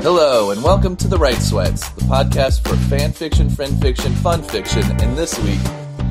[0.00, 4.42] Hello, and welcome to The Right Sweats, the podcast for fan fiction, friend fiction, fun
[4.42, 5.58] fiction, and this week,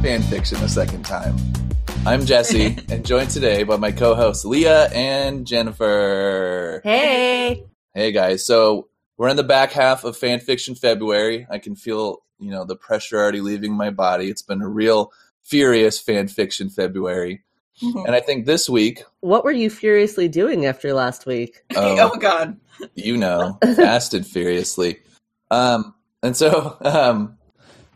[0.04, 1.36] fan fiction a second time.
[2.06, 6.82] I'm Jesse, and joined today by my co hosts Leah and Jennifer.
[6.84, 7.66] Hey.
[7.96, 8.46] Hey, guys.
[8.46, 11.48] So, we're in the back half of fan fiction February.
[11.50, 14.30] I can feel, you know, the pressure already leaving my body.
[14.30, 15.12] It's been a real
[15.44, 17.44] furious fan fiction February.
[17.82, 21.64] And I think this week, What were you furiously doing after last week?
[21.76, 22.58] oh, oh God.
[22.96, 25.00] you know, fasted furiously.
[25.52, 27.38] Um, and so, um,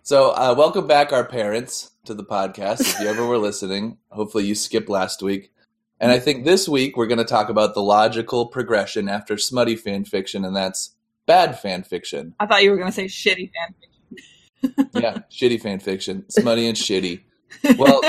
[0.04, 2.82] so uh, welcome back, our parents, to the podcast.
[2.82, 5.52] If you ever were listening, hopefully you skipped last week.
[6.00, 9.76] And I think this week we're going to talk about the logical progression after smutty
[9.76, 10.96] fan fiction, and that's
[11.28, 12.34] bad fan fiction.
[12.40, 14.90] I thought you were going to say shitty fan fiction.
[14.94, 17.22] Yeah, shitty fan fiction, smutty and shitty.
[17.78, 18.02] Well,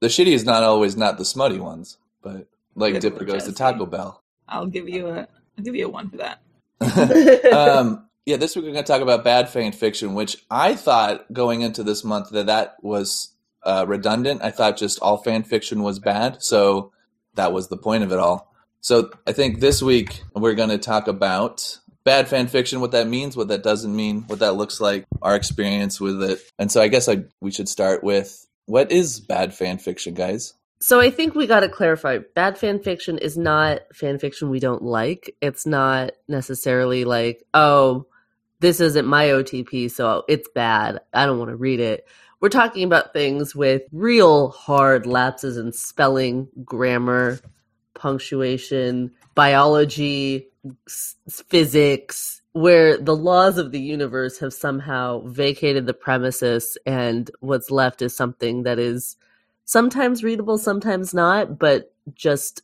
[0.00, 3.52] the shitty is not always not the smutty ones, but like Good Dipper goes to
[3.52, 4.22] Taco Bell.
[4.48, 6.40] I'll give you a I'll give you a one for that.
[7.52, 11.32] um, yeah, this week we're going to talk about bad fan fiction, which I thought
[11.32, 13.32] going into this month that that was
[13.64, 14.42] uh, redundant.
[14.42, 16.92] I thought just all fan fiction was bad, so
[17.34, 18.52] that was the point of it all.
[18.80, 23.08] So I think this week we're going to talk about bad fan fiction, what that
[23.08, 26.40] means, what that doesn't mean, what that looks like, our experience with it.
[26.58, 30.52] And so I guess I we should start with what is bad fan fiction, guys?
[30.80, 34.60] So I think we got to clarify bad fan fiction is not fan fiction we
[34.60, 35.34] don't like.
[35.40, 38.06] It's not necessarily like, oh,
[38.60, 41.00] this isn't my OTP, so it's bad.
[41.14, 42.06] I don't want to read it.
[42.40, 47.40] We're talking about things with real hard lapses in spelling, grammar,
[47.94, 50.48] punctuation, biology,
[50.86, 51.16] s-
[51.48, 58.02] physics, where the laws of the universe have somehow vacated the premises and what's left
[58.02, 59.16] is something that is
[59.64, 62.62] sometimes readable, sometimes not, but just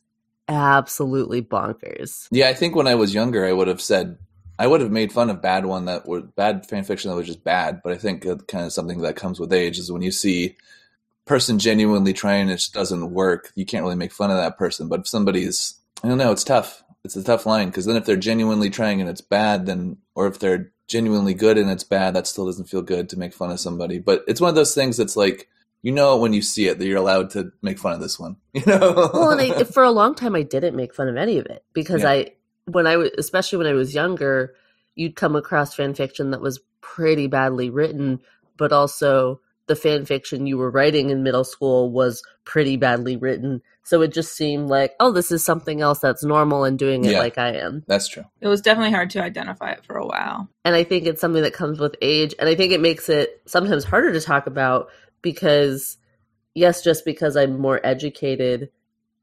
[0.49, 2.27] absolutely bonkers.
[2.29, 4.17] Yeah, I think when I was younger, I would have said
[4.59, 7.27] I would have made fun of bad one that were bad fan fiction that was
[7.27, 7.79] just bad.
[7.81, 10.57] But I think kind of something that comes with age is when you see
[11.23, 14.89] person genuinely trying it just doesn't work, you can't really make fun of that person.
[14.89, 16.83] But if somebody's, I don't know, it's tough.
[17.05, 20.27] It's a tough line because then if they're genuinely trying and it's bad, then or
[20.27, 23.51] if they're genuinely good and it's bad, that still doesn't feel good to make fun
[23.51, 23.99] of somebody.
[23.99, 25.47] But it's one of those things that's like
[25.81, 28.37] you know when you see it that you're allowed to make fun of this one.
[28.53, 29.09] You know.
[29.13, 31.63] well, and I, for a long time, I didn't make fun of any of it
[31.73, 32.09] because Yeah.
[32.09, 32.31] I,
[32.65, 34.55] when I was, especially when I was younger,
[34.95, 38.21] you'd come across fan fiction that was pretty badly written,
[38.57, 43.61] but also the fan fiction you were writing in middle school was pretty badly written.
[43.87, 47.11] So it just seemed like, oh, this is something else that's normal and doing it
[47.11, 47.19] Yeah.
[47.19, 47.83] like I am.
[47.87, 48.25] that's true.
[48.41, 50.49] It was definitely hard to identify it for a while.
[50.65, 52.33] And I think it's something that comes with age.
[52.39, 54.89] And I think it makes it sometimes harder to talk about
[55.21, 55.97] because,
[56.55, 58.69] yes, just because I'm more educated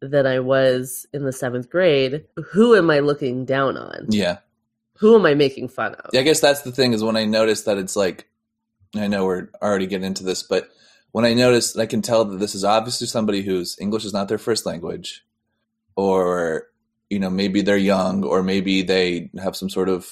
[0.01, 4.07] than I was in the seventh grade, who am I looking down on?
[4.11, 4.39] Yeah.
[4.99, 6.11] Who am I making fun of?
[6.13, 8.29] Yeah, I guess that's the thing is when I notice that it's like,
[8.95, 10.69] I know we're already getting into this, but
[11.13, 14.29] when I notice, I can tell that this is obviously somebody whose English is not
[14.29, 15.25] their first language,
[15.95, 16.69] or
[17.11, 20.11] you know maybe they're young, or maybe they have some sort of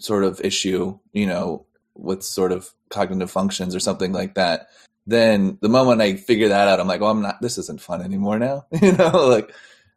[0.00, 4.68] sort of issue, you know, with sort of cognitive functions or something like that.
[5.06, 7.40] Then the moment I figure that out, I'm like, oh, I'm not.
[7.40, 8.66] This isn't fun anymore now.
[8.82, 9.52] you know, like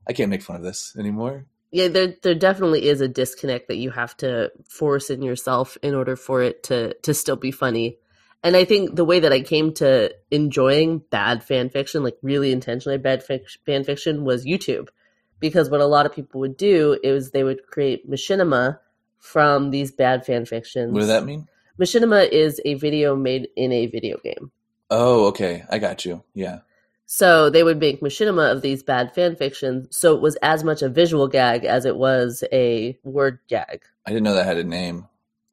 [0.07, 1.45] I can't make fun of this anymore.
[1.71, 5.95] Yeah, there there definitely is a disconnect that you have to force in yourself in
[5.95, 7.97] order for it to to still be funny.
[8.43, 12.51] And I think the way that I came to enjoying bad fan fiction, like really
[12.51, 14.87] intentionally bad fan fiction, was YouTube.
[15.39, 18.79] Because what a lot of people would do is they would create machinima
[19.19, 20.93] from these bad fan fictions.
[20.93, 21.47] What does that mean?
[21.79, 24.51] Machinima is a video made in a video game.
[24.89, 26.23] Oh, okay, I got you.
[26.33, 26.59] Yeah.
[27.05, 29.95] So they would make machinima of these bad fan fictions.
[29.95, 33.81] So it was as much a visual gag as it was a word gag.
[34.05, 35.07] I didn't know that had a name.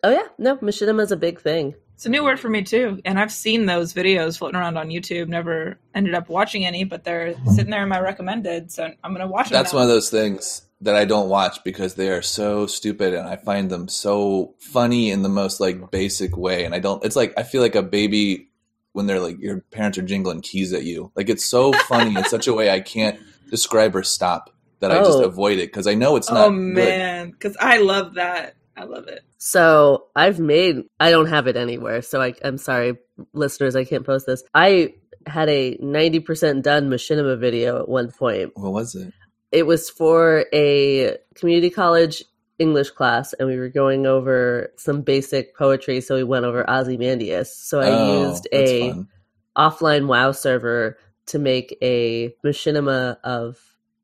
[0.04, 1.74] Oh yeah, no, machinima is a big thing.
[1.94, 4.88] It's a new word for me too, and I've seen those videos floating around on
[4.88, 5.26] YouTube.
[5.28, 9.26] Never ended up watching any, but they're sitting there in my recommended, so I'm gonna
[9.26, 9.56] watch them.
[9.58, 9.80] That's now.
[9.80, 13.34] one of those things that I don't watch because they are so stupid and I
[13.34, 16.64] find them so funny in the most like basic way.
[16.64, 18.48] And I don't, it's like, I feel like a baby
[18.92, 21.10] when they're like, your parents are jingling keys at you.
[21.16, 23.18] Like it's so funny in such a way I can't
[23.50, 25.24] describe or stop that I just Oh.
[25.24, 28.54] avoid it because I know it's not Oh man, because I love that.
[28.76, 29.24] I love it.
[29.38, 30.82] So I've made.
[31.00, 32.02] I don't have it anywhere.
[32.02, 32.96] So I, I'm sorry,
[33.32, 34.42] listeners, I can't post this.
[34.54, 34.94] I
[35.26, 38.52] had a 90% done machinima video at one point.
[38.54, 39.12] What was it?
[39.52, 42.24] It was for a community college
[42.58, 46.00] English class, and we were going over some basic poetry.
[46.00, 47.56] So we went over Ozymandias.
[47.56, 49.08] So I Oh, used a fun.
[49.56, 53.58] offline WoW server to make a machinima of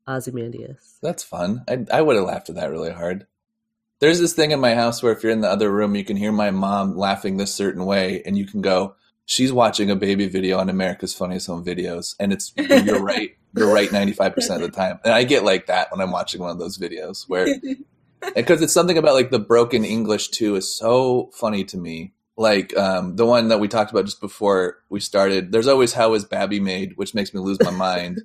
[0.07, 0.97] Ozymandias.
[1.01, 1.63] That's fun.
[1.67, 3.27] I I would have laughed at that really hard.
[3.99, 6.17] There's this thing in my house where if you're in the other room, you can
[6.17, 8.95] hear my mom laughing this certain way, and you can go,
[9.25, 13.35] "She's watching a baby video on America's Funniest Home Videos," and it's you're right.
[13.55, 16.41] You're right 95 percent of the time, and I get like that when I'm watching
[16.41, 17.47] one of those videos where
[18.35, 22.13] because it's something about like the broken English too is so funny to me.
[22.37, 25.53] Like um, the one that we talked about just before we started.
[25.53, 28.23] There's always how is Babby made, which makes me lose my mind.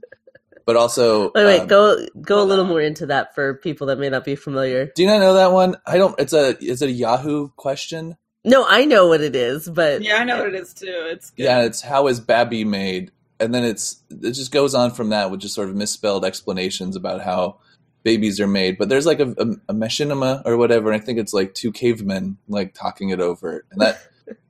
[0.70, 2.70] But also, Wait, wait, um, go go a little on.
[2.70, 4.92] more into that for people that may not be familiar.
[4.94, 5.74] do you not know that one?
[5.84, 6.14] I don't.
[6.20, 8.16] It's a is it a Yahoo question?
[8.44, 10.86] No, I know what it is, but yeah, I know what it is too.
[10.86, 11.42] It's good.
[11.42, 15.32] Yeah, it's how is Babby made, and then it's it just goes on from that
[15.32, 17.58] with just sort of misspelled explanations about how
[18.04, 18.78] babies are made.
[18.78, 21.72] But there's like a, a, a machinima or whatever, and I think it's like two
[21.72, 23.98] cavemen like talking it over, and that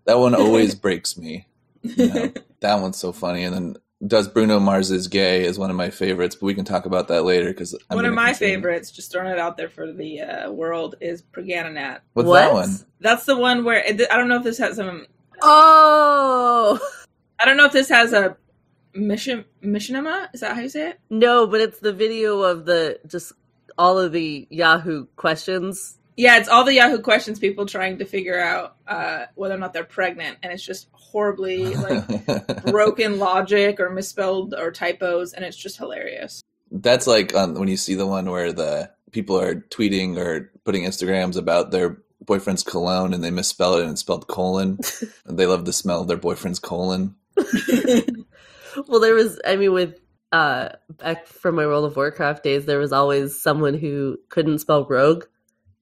[0.04, 1.46] that one always breaks me.
[1.80, 3.76] You know, that one's so funny, and then.
[4.06, 7.08] Does Bruno Mars is gay is one of my favorites, but we can talk about
[7.08, 10.50] that later because One of my favorites, just throwing it out there for the uh,
[10.50, 12.00] world, is Pragananat.
[12.14, 12.40] What's What?
[12.40, 12.70] that one?
[13.00, 15.06] That's the one where it, I don't know if this has some.
[15.42, 16.78] oh
[17.38, 18.36] I don't know if this has a
[18.94, 20.28] mission missionema.
[20.34, 21.00] Is that how you say it?
[21.10, 23.32] no, but it's the video of the just
[23.78, 25.98] all of the Yahoo questions.
[26.16, 29.72] Yeah, it's all the Yahoo questions people trying to figure out uh, whether or not
[29.72, 35.56] they're pregnant, and it's just horribly like broken logic or misspelled or typos, and it's
[35.56, 36.42] just hilarious.
[36.70, 40.84] That's like um, when you see the one where the people are tweeting or putting
[40.84, 44.78] Instagrams about their boyfriend's cologne and they misspell it and it's spelled colon.
[45.26, 47.16] they love the smell of their boyfriend's colon.
[48.86, 49.98] Well, there was, I mean, with
[50.32, 54.86] uh back from my World of Warcraft days, there was always someone who couldn't spell
[54.86, 55.24] rogue,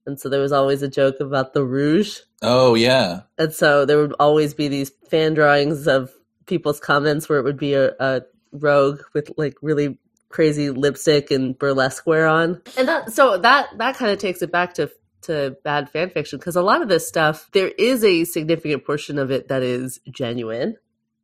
[0.05, 3.97] and so there was always a joke about the rouge, Oh yeah, and so there
[3.97, 6.11] would always be these fan drawings of
[6.45, 8.21] people's comments where it would be a, a
[8.51, 9.97] rogue with like really
[10.29, 14.51] crazy lipstick and burlesque wear on, and that so that that kind of takes it
[14.51, 14.89] back to
[15.21, 19.17] to bad fan fiction because a lot of this stuff there is a significant portion
[19.19, 20.77] of it that is genuine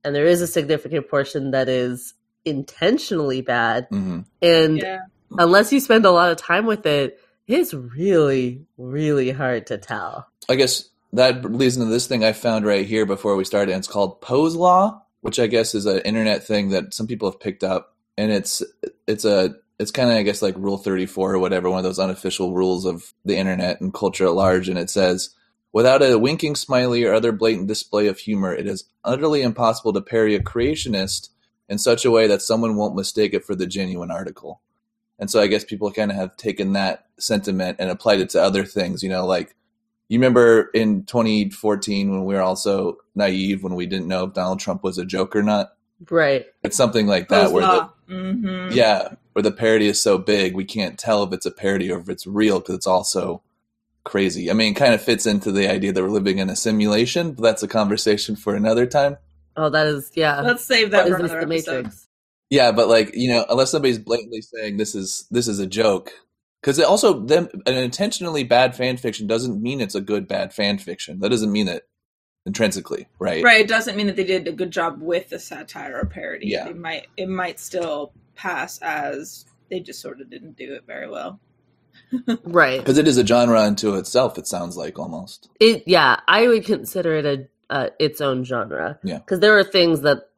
[0.04, 2.14] and there is a significant portion that is
[2.44, 3.88] intentionally bad.
[3.90, 5.00] Hmm and Yeah,
[5.32, 10.28] unless you spend a lot of time with it it's really really hard to tell.
[10.50, 13.72] I guess that leads into this thing I found right here before we started.
[13.72, 17.30] And it's called Poe's Law, which I guess is an internet thing that some people
[17.30, 18.64] have picked up, and it's
[19.08, 21.84] it's a it's kind of I guess like Rule Thirty Four or whatever, one of
[21.84, 24.70] those unofficial rules of the internet and culture at large.
[24.70, 25.36] And it says,
[25.74, 30.02] without a winking smiley or other blatant display of humor, it is utterly impossible to
[30.02, 31.30] parry a creationist
[31.68, 34.62] in such a way that someone won't mistake it for the genuine article.
[35.18, 38.42] And so I guess people kind of have taken that sentiment and applied it to
[38.42, 39.56] other things, you know, like
[40.08, 44.60] you remember in 2014 when we were also naive when we didn't know if Donald
[44.60, 45.74] Trump was a joke or not.
[46.10, 48.74] right It's something like that where the mm-hmm.
[48.74, 52.00] yeah, where the parody is so big we can't tell if it's a parody or
[52.00, 53.42] if it's real because it's also
[54.04, 54.52] crazy.
[54.52, 57.32] I mean, it kind of fits into the idea that we're living in a simulation,
[57.34, 59.18] but that's a conversation for another time.
[59.58, 61.86] oh that is yeah Let's save that is for another the episode.
[61.86, 62.08] matrix
[62.50, 66.12] Yeah, but like you know, unless somebody's blatantly saying this is this is a joke,
[66.66, 70.80] because also them an intentionally bad fan fiction doesn't mean it's a good bad fan
[70.80, 71.20] fiction.
[71.20, 71.88] That doesn't mean it
[72.44, 73.44] intrinsically, right?
[73.44, 73.62] Right.
[73.62, 76.48] It doesn't mean that they did a good job with the satire or parody.
[76.48, 76.68] Yeah.
[76.68, 81.08] It might it might still pass as they just sort of didn't do it very
[81.08, 81.40] well.
[82.44, 84.40] right Because it is a genre unto itself.
[84.40, 85.50] It sounds like almost.
[85.60, 88.98] It yeah, I would consider it a uh, its own genre.
[89.04, 89.20] Yeah.
[89.20, 90.30] because there are things that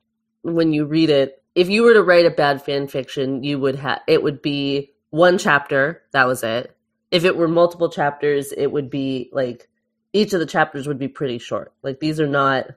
[0.42, 3.76] when you read it, if you were to write a bad fan fiction, you would
[3.76, 6.04] have it would be one chapter.
[6.12, 6.76] That was it.
[7.12, 9.70] If it were multiple chapters, it would be like
[10.14, 11.74] each of the chapters would be pretty short.
[11.84, 12.68] Like these are not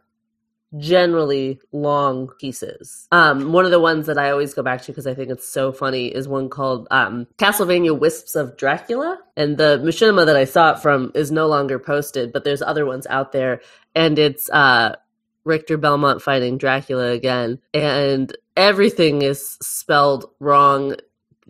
[0.79, 3.09] generally long pieces.
[3.11, 5.49] Um, one of the ones that I always go back to because I think it's
[5.49, 9.19] so funny is one called um, Castlevania Wisps of Dracula.
[9.37, 12.87] And the machinima that I saw it from is no longer posted, but there's other
[12.87, 13.61] ones out there.
[13.95, 14.97] And it's uh,
[15.45, 17.59] Richter Belmont fighting Dracula again.
[17.75, 20.95] And everything is spelled wrong.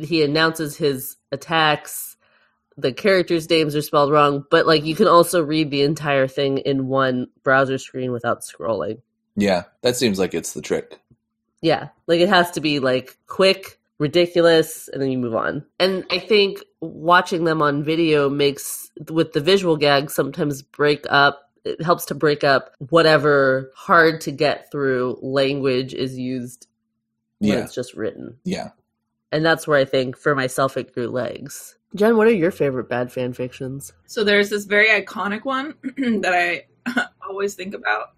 [0.00, 2.16] He announces his attacks.
[2.76, 6.59] The characters' names are spelled wrong, but like you can also read the entire thing
[6.59, 9.00] in one browser screen without scrolling.
[9.37, 10.99] Yeah, that seems like it's the trick.
[11.62, 15.64] Yeah, like it has to be like quick, ridiculous, and then you move on.
[15.78, 21.50] And I think watching them on video makes with the visual gags sometimes break up.
[21.64, 26.66] It helps to break up whatever hard to get through language is used
[27.40, 28.38] when Yeah, it's just written.
[28.45, 28.71] yeah.
[29.33, 31.77] And that's where I think for myself it grew legs.
[31.95, 33.93] Jen, what are your favorite bad fan fictions?
[34.07, 36.67] So there's this very iconic one that I
[37.29, 38.11] always think about.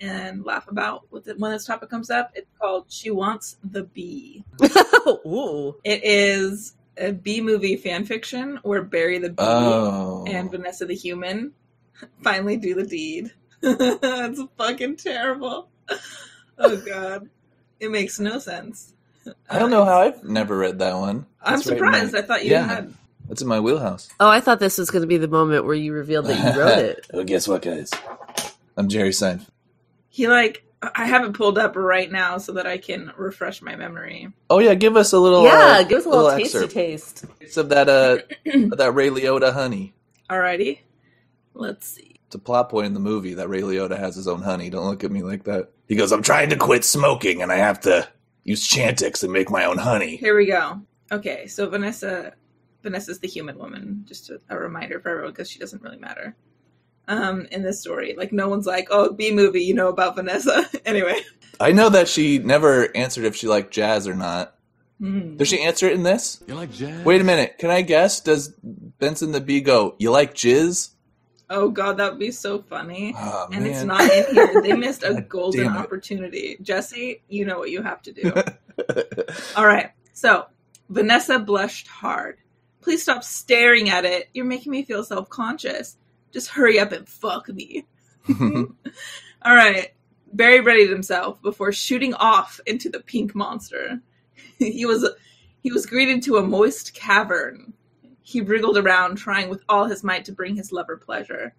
[0.00, 2.30] and laugh about with it when this topic comes up.
[2.34, 4.44] It's called She Wants the Bee.
[5.26, 5.74] Ooh.
[5.84, 10.24] It is a B movie fan fiction where Barry the Bee Oh.
[10.28, 11.52] and Vanessa the Human
[12.22, 13.32] finally do the deed.
[13.62, 15.68] it's fucking terrible.
[16.58, 17.28] Oh god.
[17.80, 18.92] It makes no sense.
[19.50, 21.26] I don't know how I've never read that one.
[21.42, 22.14] I'm That's right in my- surprised.
[22.16, 22.66] I thought you Yeah.
[22.66, 22.94] had.
[23.28, 24.08] That's in my wheelhouse.
[24.20, 26.60] Oh, I thought this was going to be the moment where you revealed that you
[26.60, 27.06] wrote it.
[27.12, 27.90] well, guess what, guys?
[28.76, 29.46] I'm Jerry Seinfeld.
[30.08, 30.62] He like
[30.94, 34.28] I have it pulled up right now so that I can refresh my memory.
[34.48, 35.42] Oh yeah, give us a little.
[35.44, 36.72] yeah, uh, give us a little, tasty excerpt.
[36.72, 37.24] taste.
[37.40, 38.18] It's of that uh
[38.70, 39.94] of that Ray Liotta honey.
[40.30, 40.78] Alrighty.
[41.54, 42.20] Let's see.
[42.26, 44.70] It's a plot point in the movie that Ray Liotta has his own honey.
[44.70, 45.70] Don't look at me like that.
[45.88, 48.06] He goes, "I'm trying to quit smoking, and I have to
[48.46, 50.80] use Chantix and make my own honey." Here we go.
[51.12, 52.32] Okay, so Vanessa
[52.82, 54.04] Vanessa's the human woman.
[54.06, 56.34] Just a, a reminder for everyone because she doesn't really matter.
[57.08, 60.68] Um, in this story, like no one's like, "Oh, B movie, you know about Vanessa."
[60.86, 61.20] anyway,
[61.60, 64.54] I know that she never answered if she liked jazz or not.
[65.00, 65.36] Hmm.
[65.36, 66.42] Does she answer it in this?
[66.46, 67.04] You like jazz?
[67.04, 67.58] Wait a minute.
[67.58, 68.20] Can I guess?
[68.20, 69.94] Does Benson the Bee go?
[69.98, 70.90] You like jizz?
[71.50, 73.14] Oh god, that would be so funny.
[73.16, 74.62] Oh, and it's not in here.
[74.62, 76.56] They missed a golden opportunity.
[76.62, 78.32] Jesse, you know what you have to do.
[79.56, 79.90] All right.
[80.12, 80.46] So,
[80.88, 82.38] Vanessa blushed hard.
[82.80, 84.28] Please stop staring at it.
[84.32, 85.96] You're making me feel self conscious.
[86.32, 87.86] Just hurry up and fuck me.
[88.40, 88.66] All
[89.44, 89.92] right.
[90.32, 94.00] Barry readied himself before shooting off into the pink monster.
[94.58, 95.08] he was
[95.60, 97.72] he was greeted to a moist cavern.
[98.28, 101.54] He wriggled around, trying with all his might to bring his lover pleasure.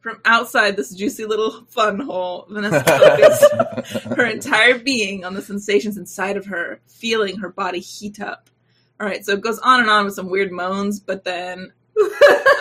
[0.00, 2.82] From outside this juicy little fun hole, Vanessa
[3.84, 8.48] focused her entire being on the sensations inside of her, feeling her body heat up.
[8.98, 11.70] All right, so it goes on and on with some weird moans, but then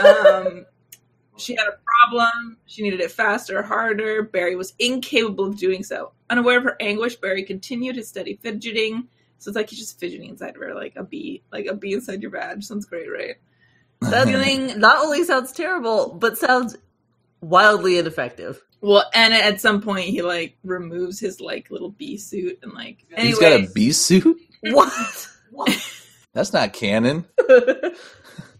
[0.06, 0.66] um,
[1.38, 2.58] she had a problem.
[2.66, 4.24] She needed it faster, harder.
[4.24, 6.12] Barry was incapable of doing so.
[6.30, 9.08] Unaware of her anguish, Barry continued his steady fidgeting.
[9.38, 11.94] So it's like he's just fidgeting inside of her, like a bee, like a bee
[11.94, 12.66] inside your badge.
[12.66, 13.36] Sounds great, right?
[14.12, 16.78] That feeling not only sounds terrible, but sounds
[17.42, 18.62] wildly ineffective.
[18.82, 23.06] Well, and at some point he like removes his like little bee suit and like.
[23.18, 24.38] He's got a bee suit.
[24.72, 24.92] What?
[26.34, 27.26] That's not canon.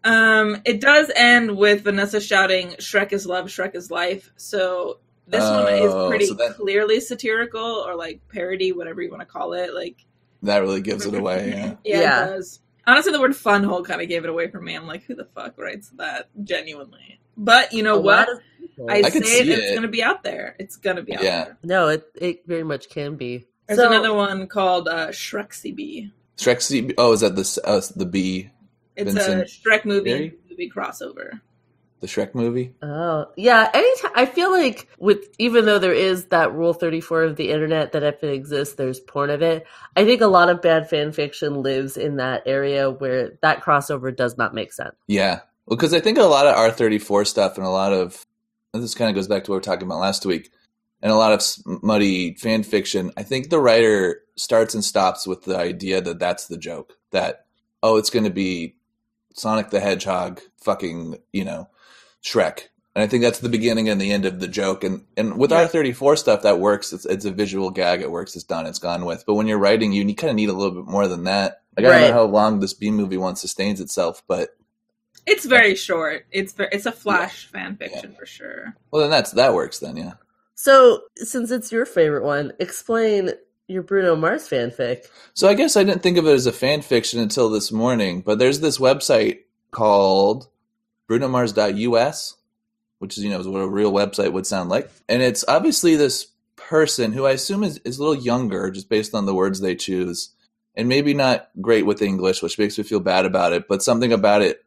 [0.04, 5.42] Um, it does end with Vanessa shouting, "Shrek is love, Shrek is life." So this
[5.42, 9.25] one is Oh, pretty so that- clearly satirical or like parody, whatever you want to
[9.25, 9.74] call it.
[9.74, 10.06] Like,
[10.44, 11.50] That really gives it away.
[11.50, 11.74] Yeah.
[11.84, 12.25] yeah, Yeah.
[12.25, 12.60] it does.
[12.88, 14.75] Honestly, the word "fun hole" kind of gave it away for me.
[14.75, 16.30] I'm like, who the fuck writes that?
[16.44, 18.27] Genuinely, but you know A what?
[18.27, 18.89] lot of people.
[18.89, 20.56] I, I say it, it's gonna be out there.
[20.60, 21.44] It's gonna be out Yeah.
[21.46, 21.58] there.
[21.63, 23.46] no, it it very much can be.
[23.68, 26.12] There's So- another one called uh, Shreksy Bee.
[26.38, 26.62] Shrek.
[26.62, 28.51] C- oh, is that the s- uh, the bee?
[28.96, 30.34] It's Vincent a Shrek movie Barry?
[30.50, 31.39] movie crossover.
[32.05, 32.71] The Shrek movie.
[32.83, 33.67] Oh, yeah.
[33.74, 37.93] Anytime I feel like with even though there is that rule 34 of the internet
[37.93, 39.65] that if it exists there's porn of it.
[39.95, 44.15] I think a lot of bad fan fiction lives in that area where that crossover
[44.15, 44.93] does not make sense.
[45.07, 45.39] Yeah.
[45.65, 48.24] Well, because I think a lot of R thirty four stuff and a lot of
[48.75, 50.51] and this kind of goes back to what we were talking about last week,
[51.01, 53.12] and a lot of muddy fan fiction.
[53.17, 56.93] I think the writer starts and stops with the idea that that's the joke.
[57.12, 57.47] That
[57.81, 58.75] oh, it's going to be
[59.33, 61.67] Sonic the Hedgehog, fucking you know,
[62.25, 62.63] Shrek.
[62.96, 64.84] And I think that's the beginning and the end of the joke.
[64.84, 65.60] And and with Yeah.
[65.60, 66.94] R thirty four stuff, that works.
[66.94, 68.01] It's it's a visual gag.
[68.01, 68.36] It works.
[68.36, 68.65] It's done.
[68.65, 69.25] It's gone with.
[69.27, 71.62] But when you're writing, you kind of need a little bit more than that.
[71.77, 74.55] Like I don't know how long this B movie one sustains itself, but
[75.27, 76.25] It's very short.
[76.32, 78.75] It's very, it's a flash fan fiction for sure.
[78.91, 79.79] Well, then that's that works.
[79.79, 80.13] Then, yeah.
[80.58, 83.32] So, since it's your favorite one, explain
[83.67, 85.08] your Bruno Mars fanfic.
[85.34, 88.22] So I guess I didn't think of it as a fan fiction until this morning.
[88.22, 89.39] But there's this website
[89.72, 90.48] called
[91.09, 92.35] BrunoMars.us,
[93.00, 95.95] which is you know is what a real website would sound like, and it's obviously
[95.95, 99.59] this person who I assume is, is a little younger, just based on the words
[99.59, 100.29] they choose,
[100.75, 103.67] and maybe not great with English, which makes me feel bad about it.
[103.67, 104.65] But something about it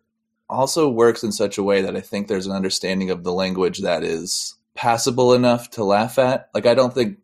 [0.49, 3.81] also works in such a way that I think there's an understanding of the language
[3.81, 6.49] that is passable enough to laugh at.
[6.55, 7.19] Like I don't think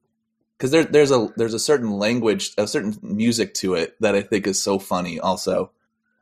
[0.58, 4.22] because there, there's a there's a certain language, a certain music to it that I
[4.22, 5.20] think is so funny.
[5.20, 5.70] Also,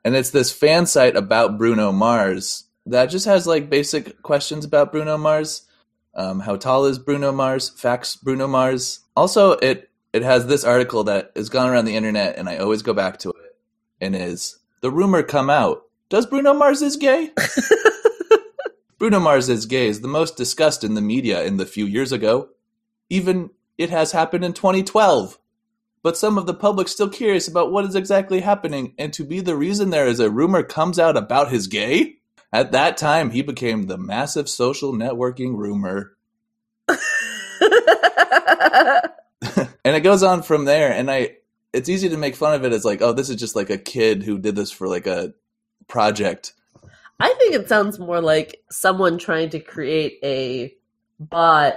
[0.05, 4.93] and it's this fan site about Bruno Mars that just has like basic questions about
[4.93, 5.67] Bruno Mars.
[6.15, 7.71] Um, how tall is Bruno Mars?
[7.71, 9.01] Facts Bruno Mars.
[9.17, 12.83] Also, it it has this article that has gone around the internet, and I always
[12.83, 13.57] go back to it.
[14.01, 15.85] And is the rumor come out?
[16.09, 17.31] Does Bruno Mars is gay?
[18.99, 22.13] Bruno Mars is gay is the most discussed in the media in the few years
[22.13, 22.51] ago.
[23.09, 25.39] Even it has happened in 2012.
[26.03, 29.41] But some of the public still curious about what is exactly happening, and to be
[29.41, 32.17] the reason there is a rumor comes out about his gay.
[32.53, 36.17] At that time, he became the massive social networking rumor.
[36.89, 37.17] and
[39.97, 40.93] it goes on from there.
[40.93, 41.37] And I,
[41.73, 43.79] it's easy to make fun of it as like, oh, this is just like a
[43.79, 45.33] kid who did this for like a
[45.89, 46.53] project.
[47.19, 50.75] I think it sounds more like someone trying to create a
[51.19, 51.77] bot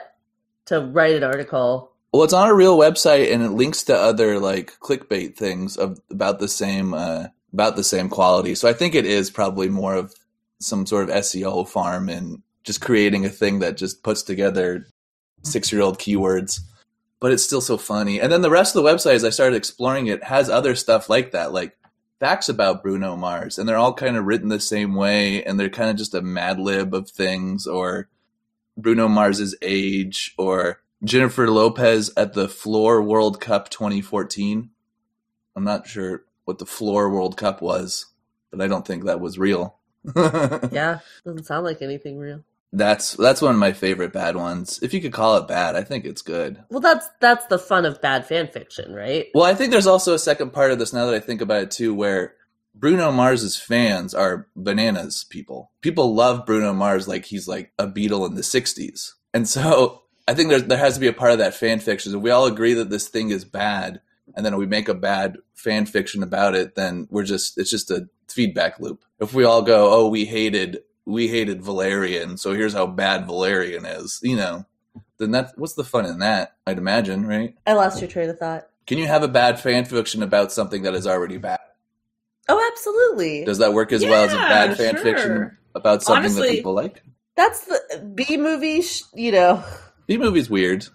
[0.65, 1.91] to write an article.
[2.12, 6.00] Well, it's on a real website and it links to other like clickbait things of
[6.10, 8.55] about the same uh, about the same quality.
[8.55, 10.15] So I think it is probably more of
[10.60, 14.88] some sort of SEO farm and just creating a thing that just puts together
[15.44, 16.60] six year old keywords.
[17.20, 18.20] But it's still so funny.
[18.20, 21.10] And then the rest of the website, as I started exploring it, has other stuff
[21.10, 21.78] like that, like
[22.20, 23.58] facts about Bruno Mars.
[23.58, 25.44] And they're all kind of written the same way.
[25.44, 28.10] And they're kind of just a mad lib of things or
[28.78, 34.70] Bruno Mars's age or Jennifer Lopez at the Floor World Cup 2014.
[35.56, 38.08] I'm not sure what the Floor World Cup was,
[38.52, 39.78] but I don't think that was real.
[40.72, 42.44] Yeah, doesn't sound like anything real.
[42.72, 44.80] That's that's one of my favorite bad ones.
[44.82, 46.62] If you could call it bad, I think it's good.
[46.70, 49.28] Well, that's that's the fun of bad fan fiction, right?
[49.34, 51.64] Well, I think there's also a second part of this now that I think about
[51.64, 52.34] it too, where
[52.74, 55.72] Bruno Mars's fans are bananas people.
[55.82, 60.34] People love Bruno Mars like he's like a Beatle in the '60s, and so I
[60.34, 62.14] think there there has to be a part of that fan fiction.
[62.14, 64.02] If we all agree that this thing is bad,
[64.36, 67.90] and then we make a bad fan fiction about it, then we're just it's just
[67.90, 69.03] a feedback loop.
[69.20, 73.86] If we all go, oh, we hated we hated Valerian, so here's how bad Valerian
[73.86, 74.65] is, you know,
[75.17, 76.55] then that what's the fun in that?
[76.65, 77.55] I'd imagine, right?
[77.65, 78.67] I lost your train of thought.
[78.88, 81.60] Can you have a bad fan fiction about something that is already bad?
[82.48, 83.46] Oh, absolutely.
[83.46, 87.03] Does that work as well as a bad fan fiction about something that people like?
[87.36, 88.82] That's the B movie.
[88.82, 89.63] Sh- you know,
[90.08, 90.88] B movie's weird.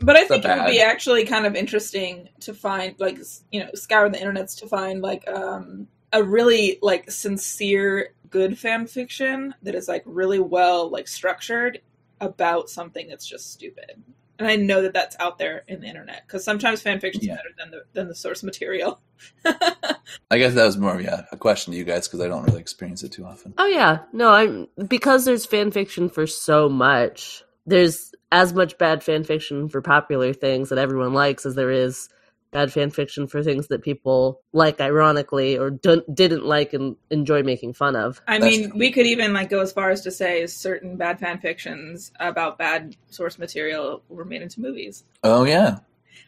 [0.00, 3.18] But I It's think it would be actually kind of interesting to find, like,
[3.52, 8.86] you know, scour the internets to find like um, a really like sincere, good fan
[8.86, 11.80] fiction that is like really well like structured
[12.20, 14.02] about something that's just stupid.
[14.38, 17.28] And I know that that's out there in the internet because sometimes fan fiction is
[17.28, 17.36] Yeah.
[17.36, 19.00] better than the than the source material.
[19.44, 22.60] I guess that was more, yeah, a question to you guys because I don't really
[22.60, 23.54] experience it too often.
[23.58, 27.42] Oh yeah, no, I'm because there's fan fiction for so much.
[27.66, 32.08] There's as much bad fan fiction for popular things that everyone likes as there is
[32.54, 37.42] bad fan fiction for things that people like ironically or don't, didn't like and enjoy
[37.42, 38.22] making fun of.
[38.26, 41.18] I That's mean, we could even like go as far as to say certain bad
[41.18, 45.04] fan fictions about bad source material were made into movies.
[45.22, 45.80] Oh yeah,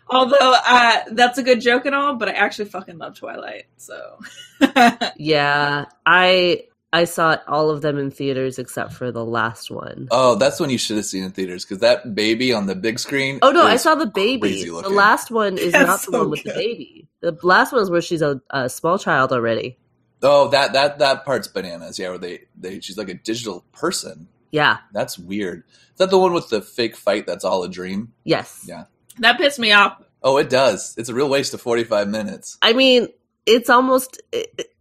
[0.08, 3.64] Although uh, that's a good joke and all, but I actually fucking love Twilight.
[3.76, 4.18] So
[5.16, 10.08] Yeah, I I saw all of them in theaters except for the last one.
[10.10, 12.98] oh that's when you should have seen in theaters because that baby on the big
[12.98, 13.38] screen.
[13.42, 14.64] Oh no, I saw the baby.
[14.64, 17.08] The last one is That's not the so one with the baby.
[17.20, 19.78] The last one is where she's a, a small child already.
[20.22, 21.98] Oh, that that that part's bananas.
[21.98, 24.28] Yeah, where they they she's like a digital person.
[24.50, 24.78] Yeah.
[24.92, 25.64] That's weird.
[25.68, 27.26] Is that the one with the fake fight?
[27.26, 28.12] That's all a dream.
[28.24, 28.64] Yes.
[28.66, 28.84] Yeah.
[29.18, 30.00] that pissed me off.
[30.22, 30.94] Oh, it does.
[30.96, 32.56] It's a real waste of forty five minutes.
[32.62, 33.08] I mean,
[33.44, 34.22] it's almost.
[34.32, 34.72] It, it-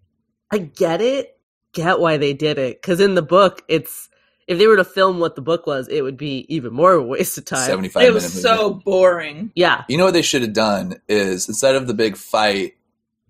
[0.51, 1.34] I get it.
[1.75, 4.09] Get why they did it because in the book, it's
[4.47, 7.03] if they were to film what the book was, it would be even more of
[7.03, 7.67] a waste of time.
[7.67, 8.03] Seventy five.
[8.03, 9.51] It was so boring.
[9.55, 9.83] Yeah.
[9.89, 12.75] You know what they should have done is instead of the big fight,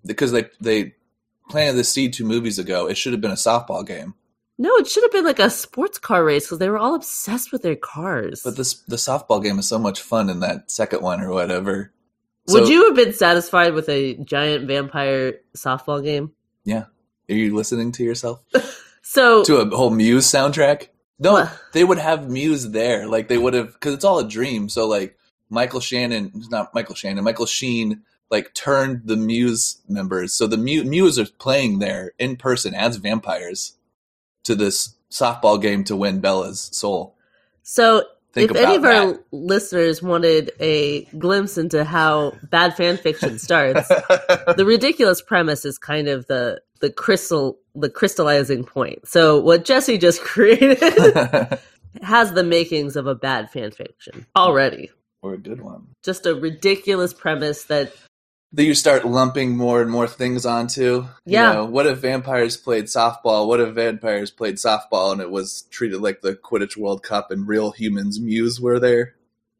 [0.04, 0.94] because they they
[1.50, 4.14] planted the seed two movies ago, it should have been a softball game.
[4.58, 7.50] No, it should have been like a sports car race because they were all obsessed
[7.50, 8.42] with their cars.
[8.44, 11.92] But this the softball game is so much fun in that second one or whatever.
[12.48, 16.30] Would So- you have been satisfied with a giant vampire softball game?
[17.28, 18.40] Are you listening to yourself
[19.02, 20.88] So to a whole Muse soundtrack?
[21.18, 21.60] No, What?
[21.72, 23.06] they would have Muse there.
[23.06, 24.68] Like they would have because it's all a dream.
[24.68, 25.16] So like
[25.48, 30.32] Michael Shannon, not Michael Shannon, Michael Sheen, like turned the Muse members.
[30.32, 33.76] So the Mu- Muse are playing there in person as vampires
[34.44, 37.14] to this softball game to win Bella's soul.
[37.62, 38.02] so
[38.36, 43.88] Think if any of our listeners wanted a glimpse into how bad fan fiction starts,
[43.88, 49.08] the ridiculous premise is kind of the the crystal the crystallizing point.
[49.08, 50.78] So what Jesse just created
[52.02, 54.90] has the makings of a bad fan fiction already.
[55.22, 55.86] or a good one.
[56.02, 57.94] Just a ridiculous premise that
[58.56, 61.06] that you start lumping more and more things onto.
[61.24, 61.48] Yeah.
[61.48, 63.46] You know, what if vampires played softball?
[63.46, 67.46] What if vampires played softball and it was treated like the Quidditch World Cup and
[67.46, 69.14] real humans Muse were there?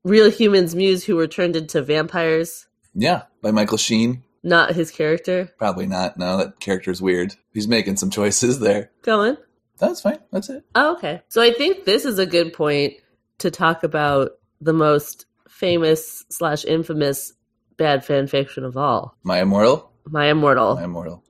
[0.04, 4.22] real humans muse who were turned into vampires, Yeah, by Michael Sheen.
[4.44, 5.50] not his character.
[5.58, 6.16] Probably not.
[6.16, 7.34] No, that character's weird.
[7.52, 8.92] He's making some choices there.
[9.02, 9.36] Going.
[9.78, 10.20] That's fine.
[10.30, 10.64] That's it.
[10.76, 11.22] Oh, okay.
[11.28, 12.94] So I think this is a good point
[13.38, 14.30] to talk about
[14.60, 17.32] the most famous slash infamous
[17.76, 19.90] bad fan fiction of all, My Immortal.
[20.06, 20.76] My Immortal.
[20.76, 21.22] My Immortal.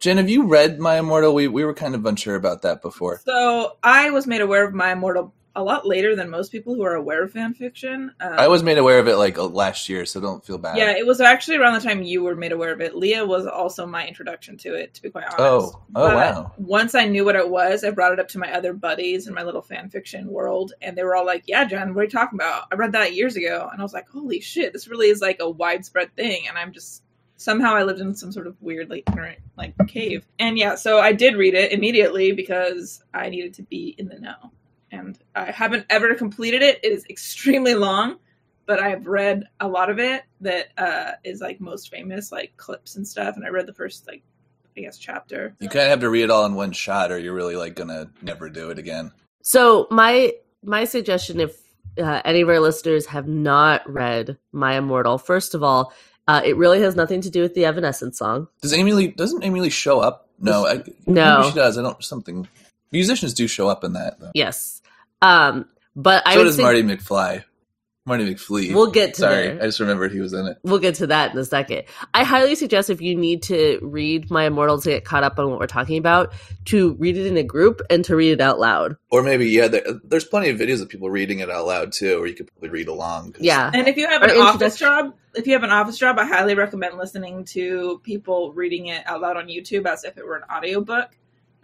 [0.00, 1.34] Jen, have you read My Immortal?
[1.34, 3.20] We we were kind of unsure about that before.
[3.24, 6.82] So I was made aware of My Immortal a lot later than most people who
[6.82, 8.12] are aware of fan fiction.
[8.20, 10.76] Um, I was made aware of it like uh, last year, so don't feel bad.
[10.76, 12.96] Yeah, it was actually around the time you were made aware of it.
[12.96, 15.38] Leah was also my introduction to it, to be quite honest.
[15.40, 16.52] Oh, oh But wow.
[16.56, 19.34] Once I knew what it was, I brought it up to my other buddies in
[19.34, 22.10] my little fan fiction world, and they were all like, "Yeah, Jen, what are you
[22.10, 22.64] talking about?
[22.72, 25.38] I read that years ago." And I was like, "Holy shit, this really is like
[25.40, 27.02] a widespread thing." And I'm just
[27.36, 30.26] somehow I lived in some sort of weird, like ignorant, like cave.
[30.38, 34.18] And yeah, so I did read it immediately because I needed to be in the
[34.18, 34.52] know.
[34.92, 36.78] And I haven't ever completed it.
[36.84, 38.18] It is extremely long,
[38.66, 42.94] but I've read a lot of it that uh, is like most famous, like clips
[42.96, 43.34] and stuff.
[43.36, 44.22] And I read the first like
[44.76, 45.54] I guess chapter.
[45.60, 47.74] You kind of have to read it all in one shot, or you're really like
[47.74, 49.12] gonna never do it again.
[49.42, 51.56] So my my suggestion, if
[51.98, 55.92] uh, any of our listeners have not read My Immortal, first of all,
[56.28, 58.48] uh, it really has nothing to do with the Evanescence song.
[58.60, 60.28] Does Amy Lee doesn't Amy Lee show up?
[60.38, 61.38] No, I, No.
[61.38, 61.78] maybe she does.
[61.78, 62.02] I don't.
[62.04, 62.46] Something
[62.90, 64.20] musicians do show up in that.
[64.20, 64.30] Though.
[64.34, 64.81] Yes,
[65.22, 67.44] um, but I so would does say- Marty McFly.
[68.04, 68.74] Marty McFly.
[68.74, 69.62] We'll get to Sorry, there.
[69.62, 70.56] I just remembered he was in it.
[70.64, 71.84] We'll get to that in a second.
[72.12, 75.48] I highly suggest if you need to read My Immortal to get caught up on
[75.50, 76.32] what we're talking about,
[76.64, 78.96] to read it in a group and to read it out loud.
[79.12, 82.18] Or maybe yeah, there, there's plenty of videos of people reading it out loud too,
[82.20, 83.36] or you could probably read along.
[83.38, 83.70] Yeah.
[83.72, 85.10] And if you have Or an office introduction.
[85.12, 89.06] job, if you have an office job, I highly recommend listening to people reading it
[89.06, 91.08] out loud on YouTube as if it were an audiobook.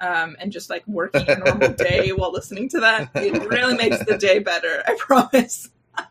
[0.00, 4.04] Um, and just like working a normal day while listening to that, it really makes
[4.04, 4.82] the day better.
[4.86, 5.68] I promise.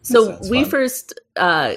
[0.00, 0.70] So we fun.
[0.70, 1.74] first uh,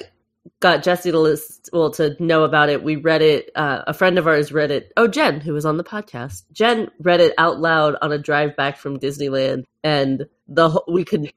[0.60, 2.82] got Jesse to list, well, to know about it.
[2.82, 3.50] We read it.
[3.54, 4.90] Uh, a friend of ours read it.
[4.96, 6.44] Oh, Jen, who was on the podcast.
[6.52, 11.04] Jen read it out loud on a drive back from Disneyland, and the whole, we
[11.04, 11.30] could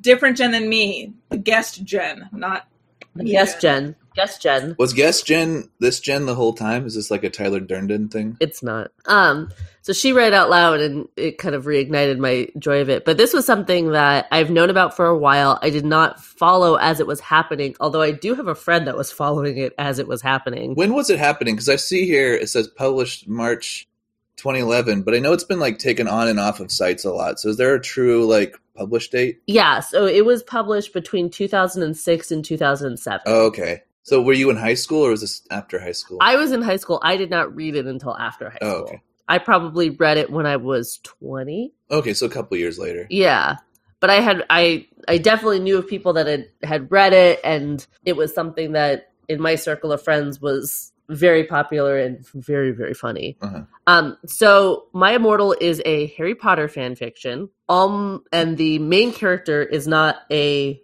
[0.00, 2.68] Different Jen than me, the guest Jen, not
[3.14, 3.96] me yes, Jen,
[4.40, 4.76] Jen.
[4.78, 6.86] Was guest Jen this Jen the whole time?
[6.86, 8.36] Is this like a Tyler Durden thing?
[8.40, 8.92] It's not.
[9.06, 9.50] Um,
[9.82, 13.04] so she read out loud and it kind of reignited my joy of it.
[13.04, 15.58] But this was something that I've known about for a while.
[15.62, 18.96] I did not follow as it was happening, although I do have a friend that
[18.96, 20.74] was following it as it was happening.
[20.74, 21.54] When was it happening?
[21.54, 23.88] Because I see here it says published March
[24.36, 27.38] 2011, but I know it's been like taken on and off of sites a lot.
[27.38, 29.42] So is there a true like published date?
[29.46, 33.20] Yeah, so it was published between 2006 and 2007.
[33.26, 33.82] Oh, okay.
[34.02, 36.18] So were you in high school or was this after high school?
[36.20, 37.00] I was in high school.
[37.02, 38.70] I did not read it until after high school.
[38.70, 39.02] Oh, okay.
[39.28, 41.72] I probably read it when I was 20.
[41.90, 43.06] okay, so a couple years later.
[43.10, 43.56] Yeah.
[44.00, 47.86] But I had I I definitely knew of people that had had read it and
[48.04, 52.94] it was something that in my circle of friends was very popular and very very
[52.94, 53.36] funny.
[53.42, 53.62] Uh-huh.
[53.86, 57.50] Um so My Immortal is a Harry Potter fan fiction.
[57.68, 60.80] Um and the main character is not a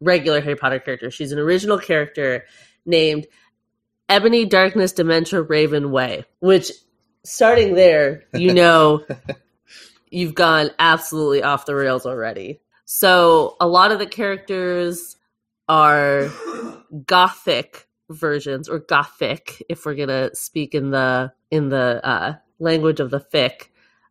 [0.00, 1.10] regular Harry Potter character.
[1.10, 2.44] She's an original character
[2.86, 3.26] named
[4.08, 6.72] Ebony Darkness Dementia Raven Way, which
[7.24, 9.04] starting there, you know
[10.10, 12.60] you've gone absolutely off the rails already.
[12.84, 15.16] So a lot of the characters
[15.68, 16.28] are
[17.06, 23.10] gothic versions or gothic if we're gonna speak in the in the uh, language of
[23.10, 23.68] the fic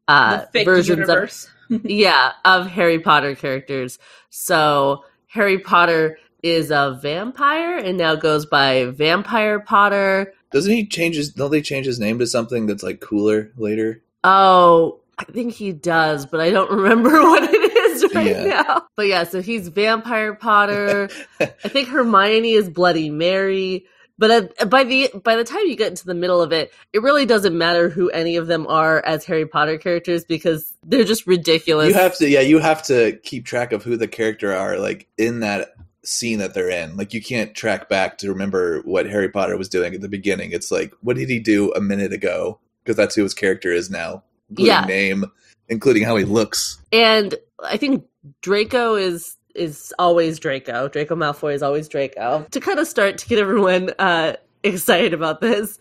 [0.08, 1.50] uh, the fic versions universe.
[1.70, 4.00] of yeah of Harry Potter characters.
[4.30, 10.34] So Harry Potter is a vampire and now goes by Vampire Potter.
[10.52, 14.02] Doesn't he change his don't they change his name to something that's like cooler later?
[14.24, 18.44] Oh, I think he does, but I don't remember what it is right Yeah.
[18.46, 18.88] now.
[18.96, 21.10] But yeah, so he's Vampire Potter.
[21.40, 23.86] I think Hermione is Bloody Mary.
[24.20, 27.02] But uh, by the by the time you get into the middle of it, it
[27.02, 31.26] really doesn't matter who any of them are as Harry Potter characters because they're just
[31.26, 31.88] ridiculous.
[31.88, 35.08] You have to yeah, you have to keep track of who the character are like
[35.18, 36.98] in that scene that they're in.
[36.98, 40.52] Like you can't track back to remember what Harry Potter was doing at the beginning.
[40.52, 42.60] It's like what did he do a minute ago?
[42.84, 44.24] Because that's who his character is now.
[44.50, 44.86] Including Yeah.
[44.86, 45.26] name,
[45.70, 46.78] including how he looks.
[46.92, 48.06] and I think
[48.42, 50.88] Draco is is always Draco.
[50.88, 52.46] Draco Malfoy is always Draco.
[52.52, 54.34] To kind of start to get everyone uh,
[54.64, 55.80] excited about this,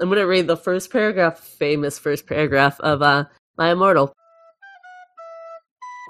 [0.00, 3.24] I'm going to read the first paragraph, famous first paragraph of uh,
[3.58, 4.14] My Immortal.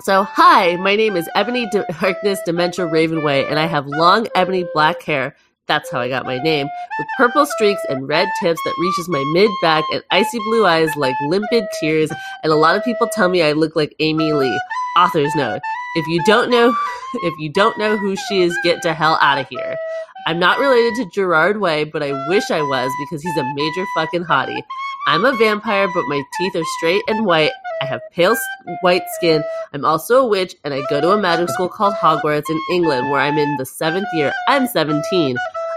[0.02, 4.66] So, hi, my name is Ebony Darkness Dementia Raven Way, and I have long ebony
[4.72, 5.36] black hair.
[5.68, 6.66] That's how I got my name,
[6.98, 10.96] with purple streaks and red tips that reaches my mid back and icy blue eyes
[10.96, 12.10] like limpid tears.
[12.42, 14.58] And a lot of people tell me I look like Amy Lee.
[14.96, 15.60] Author's note:
[15.96, 16.74] If you don't know,
[17.14, 19.76] if you don't know who she is, get to hell out of here.
[20.26, 23.84] I'm not related to Gerard Way, but I wish I was because he's a major
[23.96, 24.62] fucking hottie.
[25.06, 27.52] I'm a vampire, but my teeth are straight and white.
[27.82, 28.36] I have pale
[28.82, 29.42] white skin.
[29.72, 33.10] I'm also a witch, and I go to a magic school called Hogwarts in England,
[33.10, 34.32] where I'm in the seventh year.
[34.46, 35.36] I'm 17.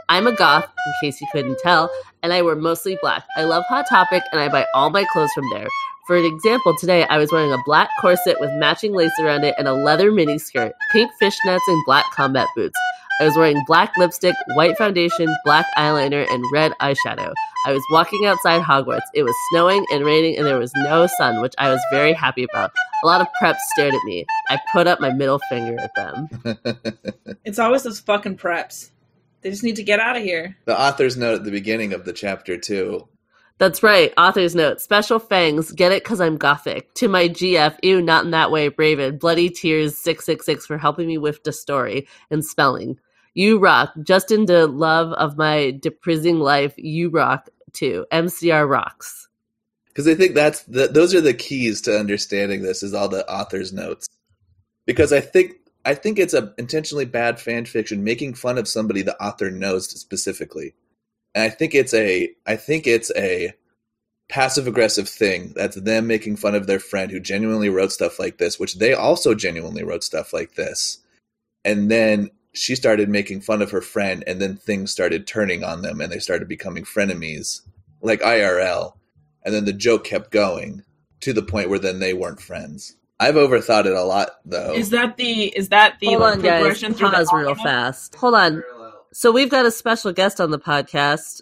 [0.09, 1.89] I'm a goth, in case you couldn't tell,
[2.21, 3.23] and I wear mostly black.
[3.37, 5.67] I love Hot Topic, and I buy all my clothes from there.
[6.05, 9.55] For an example, today I was wearing a black corset with matching lace around it
[9.57, 12.77] and a leather miniskirt, pink fishnets, and black combat boots.
[13.21, 17.33] I was wearing black lipstick, white foundation, black eyeliner, and red eyeshadow.
[17.65, 19.07] I was walking outside Hogwarts.
[19.13, 22.45] It was snowing and raining, and there was no sun, which I was very happy
[22.51, 22.71] about.
[23.03, 24.25] A lot of preps stared at me.
[24.49, 26.27] I put up my middle finger at them.
[27.45, 28.89] It's always those fucking preps.
[29.41, 30.57] They just need to get out of here.
[30.65, 33.07] the author's note at the beginning of the chapter too.
[33.59, 34.11] That's right.
[34.17, 34.81] Author's note.
[34.81, 35.71] Special fangs.
[35.71, 36.93] Get it because I'm gothic.
[36.95, 37.77] To my GF.
[37.83, 38.69] Ew, not in that way.
[38.69, 39.17] Raven.
[39.17, 39.97] Bloody tears.
[39.97, 42.99] 666 for helping me with the story and spelling.
[43.35, 43.93] You rock.
[44.03, 46.73] Just into love of my deprising life.
[46.77, 48.05] You rock too.
[48.11, 49.27] MCR rocks.
[49.87, 53.27] because I think that's the, those are the keys to understanding this is all the
[53.31, 54.07] author's notes.
[54.85, 55.53] Because I think
[55.85, 59.89] I think it's a intentionally bad fan fiction making fun of somebody the author knows
[59.89, 60.73] specifically,
[61.35, 63.53] and I think it's a I think it's a
[64.29, 68.37] passive aggressive thing that's them making fun of their friend who genuinely wrote stuff like
[68.37, 70.99] this, which they also genuinely wrote stuff like this,
[71.65, 75.81] and then she started making fun of her friend, and then things started turning on
[75.81, 77.61] them, and they started becoming frenemies,
[78.01, 78.93] like IRL
[79.43, 80.83] and then the joke kept going
[81.21, 82.95] to the point where then they weren't friends.
[83.19, 84.73] I've overthought it a lot though.
[84.73, 86.61] Is that the is that the Hold like, on, guys.
[86.61, 88.15] progression the Pause real fast.
[88.15, 88.63] Hold on.
[89.13, 91.41] So we've got a special guest on the podcast.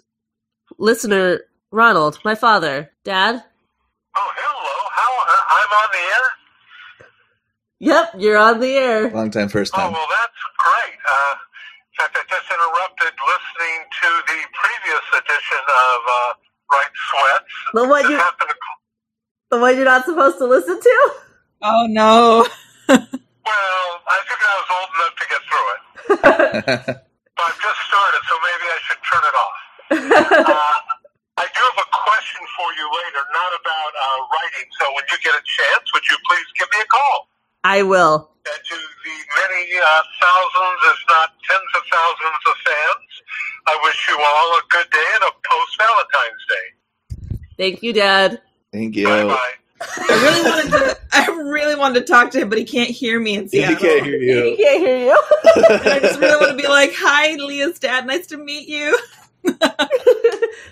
[0.76, 2.92] Listener Ronald, my father.
[3.02, 3.42] Dad?
[4.14, 4.76] Oh, hello.
[4.92, 6.26] How uh, I'm on the air?
[7.80, 9.10] Yep, you're on the air.
[9.10, 9.88] Long time, first time.
[9.88, 11.00] Oh, well, that's great.
[11.00, 16.32] Uh, in fact, I just interrupted listening to the previous edition of uh,
[16.76, 17.52] Right Sweats.
[17.72, 18.54] The one you to...
[19.50, 21.12] The one you're not supposed to listen to?
[21.62, 22.46] Oh no.
[22.88, 27.06] well, I figured I was old enough to get through it.
[27.42, 29.58] But I've just started, so maybe I should turn it off.
[30.42, 34.68] Uh, I do have a question for you later, not about uh, writing.
[34.78, 37.28] So when you get a chance, would you please give me a call?
[37.64, 38.30] I will.
[38.46, 43.10] and to the many uh, thousands, if not tens of thousands of fans,
[43.66, 46.66] I wish you all a good day and a post Valentine's Day.
[47.58, 48.40] Thank you, Dad.
[48.72, 49.06] Thank you.
[49.06, 49.52] Bye bye.
[49.98, 53.20] I really wanted to I really wanted to talk to him, but he can't hear
[53.20, 53.76] me in He Seattle.
[53.76, 54.44] can't hear you.
[54.44, 55.22] He can't hear you.
[55.54, 58.98] And I just really want to be like, Hi, Leah's dad, nice to meet you.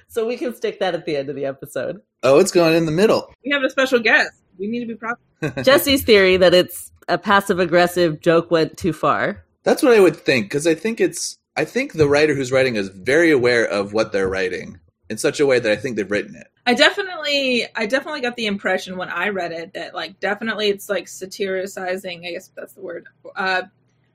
[0.08, 2.00] so we can stick that at the end of the episode.
[2.22, 3.32] Oh, it's going in the middle.
[3.44, 4.30] We have a special guest.
[4.58, 5.20] We need to be proper.
[5.62, 9.44] Jesse's theory that it's a passive aggressive joke went too far.
[9.62, 12.76] That's what I would think because I think it's I think the writer who's writing
[12.76, 14.78] is very aware of what they're writing
[15.10, 16.46] in such a way that I think they've written it.
[16.64, 20.88] I definitely I definitely got the impression when I read it that like definitely it's
[20.88, 23.62] like satirizing, I guess that's the word, uh,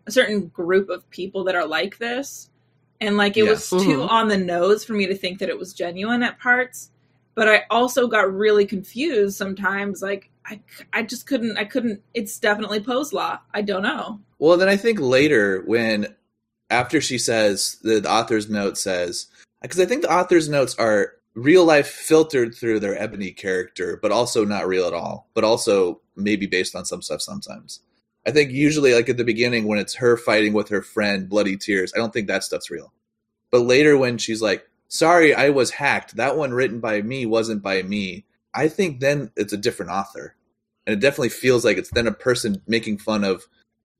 [0.07, 2.49] a certain group of people that are like this.
[3.01, 3.83] And like it was Yes.
[3.83, 6.91] too on the nose for me to think that it was genuine at parts.
[7.35, 10.01] But I also got really confused sometimes.
[10.01, 10.61] Like I,
[10.93, 11.57] I just couldn't.
[11.57, 12.01] I couldn't.
[12.13, 13.39] It's definitely Poe's law.
[13.53, 14.21] I don't know.
[14.39, 16.15] Well, then I think later when
[16.69, 19.27] after she says the, the author's note says
[19.67, 24.11] because I think the author's notes are real life filtered through their ebony character, but
[24.11, 27.79] also not real at all, but also maybe based on some stuff sometimes.
[28.27, 31.57] I think usually like at the beginning when it's her fighting with her friend, bloody
[31.57, 32.93] tears, I don't think that stuff's real.
[33.49, 36.15] But later when she's like, "Sorry, I was hacked.
[36.15, 40.35] That one written by me wasn't by me." I think then it's a different author.
[40.85, 43.47] And it definitely feels like it's then a person making fun of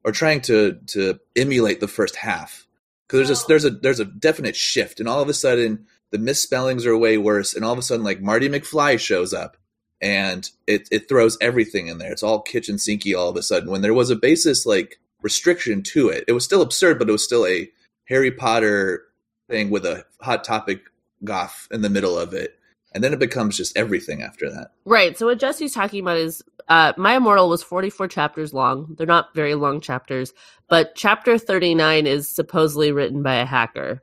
[0.04, 2.65] or trying to to emulate the first half
[3.08, 6.18] because there's a there's a there's a definite shift and all of a sudden the
[6.18, 9.58] misspellings are way worse and all of a sudden like Marty McFly shows up
[10.02, 12.12] and it it throws everything in there.
[12.12, 13.70] It's all kitchen sinky all of a sudden.
[13.70, 17.12] When there was a basis like restriction to it it was still absurd but it
[17.12, 17.70] was still a
[18.06, 19.04] Harry Potter
[19.50, 20.82] thing with a hot topic
[21.24, 22.60] goth in the middle of it
[22.96, 25.18] and then it becomes just everything after that Right.
[25.18, 28.96] So what Jesse's talking about is uh, My Immortal was 44 chapters long.
[28.98, 30.34] They're not very long chapters,
[30.68, 34.02] but chapter 39 is supposedly written by a hacker.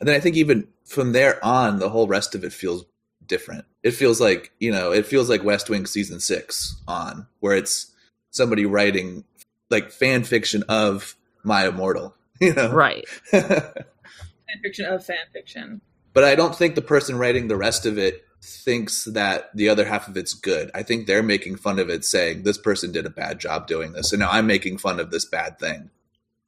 [0.00, 2.84] And then I think even from there on, the whole rest of it feels
[3.26, 3.64] different.
[3.82, 7.92] It feels like, you know, it feels like West Wing season six on, where it's
[8.30, 9.24] somebody writing
[9.70, 12.70] like fan fiction of My Immortal, you know?
[12.72, 13.08] Right.
[13.30, 15.80] Fan fiction of fan fiction.
[16.14, 19.84] But I don't think the person writing the rest of it thinks that the other
[19.84, 20.70] half of it's good.
[20.74, 23.92] I think they're making fun of it, saying this person did a bad job doing
[23.92, 24.12] this.
[24.12, 25.90] And now I'm making fun of this bad thing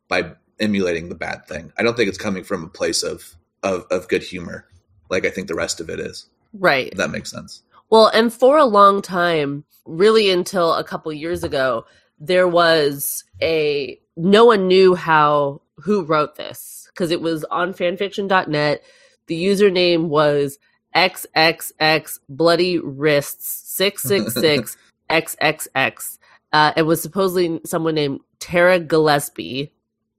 [0.09, 1.73] by emulating the bad thing.
[1.79, 4.67] I don't think it's coming from a place of, of, of good humor,
[5.11, 6.27] like I think the rest of it is.
[6.53, 6.89] Right.
[6.89, 7.63] If that makes sense.
[7.91, 11.87] Well, and for a long time, really until a couple years ago,
[12.19, 18.83] there was a no one knew how who wrote this because it was on fanfiction.net.
[19.27, 20.59] The username was
[20.95, 24.77] XXX bloody wrists 666
[25.11, 26.19] XXX.
[26.53, 29.73] Uh, it was supposedly someone named Tara Gilesbie,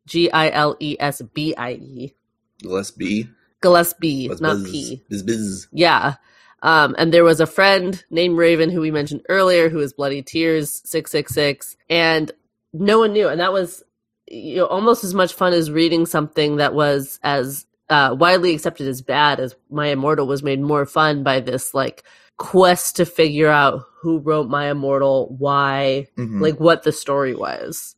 [0.05, 2.13] G I L E S B I E.
[2.61, 3.29] Gilesbie.
[3.61, 5.03] Gilesbie, Buzz, not buzz, P.
[5.09, 5.67] Biz, biz.
[5.71, 6.15] Yeah.
[6.61, 10.21] Um, and there was a friend named Raven who we mentioned earlier who was Bloody
[10.21, 11.77] Tears 666.
[11.89, 12.31] And
[12.73, 13.29] no one knew.
[13.29, 13.83] And that was
[14.29, 18.87] you know, almost as much fun as reading something that was as uh, widely accepted
[18.87, 22.03] as bad as My Immortal was made more fun by this like
[22.37, 26.41] quest to figure out who wrote My Immortal, why, Mhm.
[26.41, 27.95] like what the story was.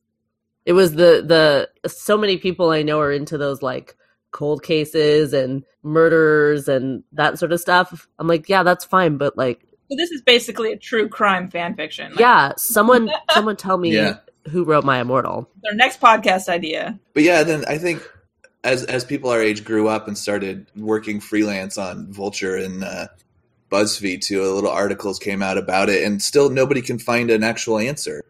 [0.66, 3.96] It was the the so many people I know are into those like
[4.32, 8.08] cold cases and murders and that sort of stuff.
[8.20, 11.76] I'm like, yeah, that's fine, but like, So this is basically a true crime fan
[11.76, 12.12] fiction.
[12.12, 14.18] Like, yeah, someone someone tell me Yeah.
[14.52, 15.50] who wrote My Immortal.
[15.64, 17.00] Their next podcast idea.
[17.16, 18.08] But yeah, then I think
[18.64, 23.08] as as people our age grew up and started working freelance on Vulture and uh,
[23.72, 27.44] BuzzFeed too, a little articles came out about it, and still nobody can find an
[27.44, 28.24] actual answer,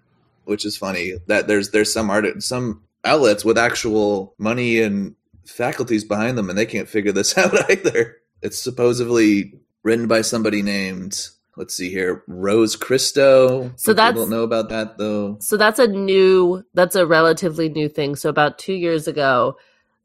[0.46, 1.14] which is funny.
[1.28, 5.16] That there's there's some art some outlets with actual money and
[5.46, 8.18] faculties behind them, and they can't figure this out either.
[8.42, 11.28] It's supposedly written by somebody named.
[11.58, 13.74] Let's see here, Rose Christo.
[13.76, 15.38] So People that's- don't know about that though.
[15.42, 18.16] So that's a new, that's a relatively new thing.
[18.16, 19.58] So about two years ago,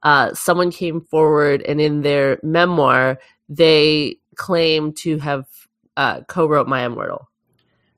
[0.04, 5.46] uh, someone came forward and in their memoir, they claim to have
[5.96, 7.28] uh, co-wrote My Immortal.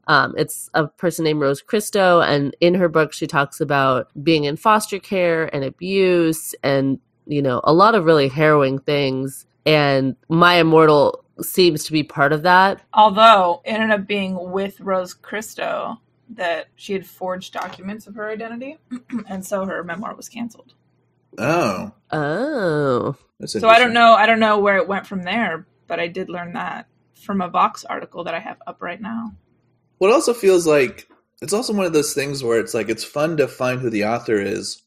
[0.08, 4.44] Um, it's a person named Rose Christo, and in her book, she talks about being
[4.44, 9.46] in foster care and abuse, and you know, a lot of really harrowing things.
[9.64, 12.82] And My Immortal seems to be part of that.
[12.94, 18.28] Although it ended up being with Rose Christo that she had forged documents of her
[18.30, 18.78] identity,
[19.28, 20.74] and so her memoir was canceled.
[21.38, 24.12] Oh, Oh, So I don't know.
[24.14, 27.48] I don't know where it went from there, but I did learn that from a
[27.48, 29.32] Vox article that I have up right now.
[29.98, 31.08] Well, it also feels like
[31.42, 34.04] it's also one of those things where it's like it's fun to find who the
[34.04, 34.82] author is,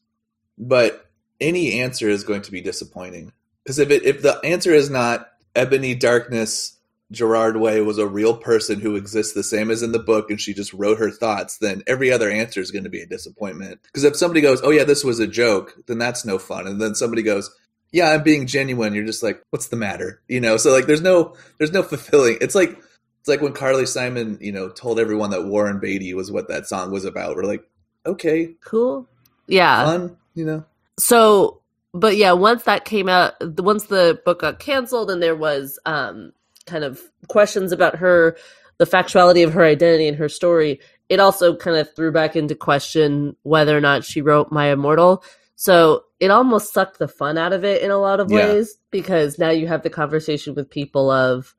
[0.56, 1.10] but
[1.40, 3.32] any answer is going to be disappointing.
[3.62, 6.78] Because if it if the answer is not Ebony Darkness
[7.10, 10.40] Gerard Way was a real person who exists the same as in the book and
[10.40, 13.80] she just wrote her thoughts, then every other answer is going to be a disappointment.
[13.82, 16.66] Because if somebody goes, "Oh yeah, this was a joke," then that's no fun.
[16.66, 17.50] And then somebody goes,
[17.90, 20.56] "Yeah, I'm being genuine." You're just like, "What's the matter?" You know.
[20.56, 22.38] So like, there's no there's no fulfilling.
[22.40, 26.30] It's like it's like when Carly Simon, you know, told everyone that Warren Beatty was
[26.30, 27.36] what that song was about.
[27.36, 27.64] We're like,
[28.06, 29.08] okay, cool.
[29.48, 29.84] Yeah.
[29.84, 30.64] fun, you know.
[30.96, 31.60] so
[31.92, 36.32] but yeah once that came out once the book got canceled and there was um
[36.70, 38.36] kind of questions about her
[38.78, 40.80] the factuality of her identity and her story
[41.10, 45.24] it also kind of threw back into question whether or not she wrote my immortal.
[45.56, 48.36] So it almost sucked the fun out of it in a lot of Yeah.
[48.46, 51.54] ways because now you have the conversation with people of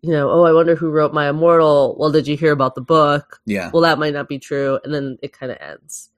[0.00, 1.96] you know oh i wonder who wrote my immortal.
[1.98, 3.40] Well did you hear about the book?
[3.44, 4.80] Yeah, well that might not be true.
[4.82, 6.08] And then it kind of ends.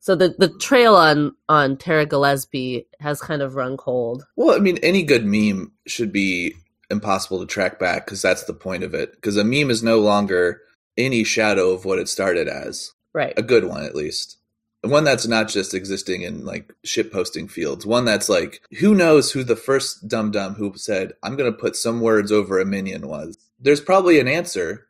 [0.00, 4.26] So the the trail on on Tara Gillespie has kind of run cold.
[4.34, 6.56] Well, I mean, any good meme should be
[6.92, 9.12] impossible to track back because that's the point of it.
[9.12, 10.60] Because a meme is no longer
[10.96, 12.92] any shadow of what it started as.
[13.12, 14.36] right A good one, at least.
[14.82, 17.86] And One that's not just existing in like shit posting fields.
[17.86, 21.58] One that's like, who knows who the first dum dum who said, I'm going to
[21.58, 23.38] put some words over a minion was.
[23.60, 24.86] There's probably an answer,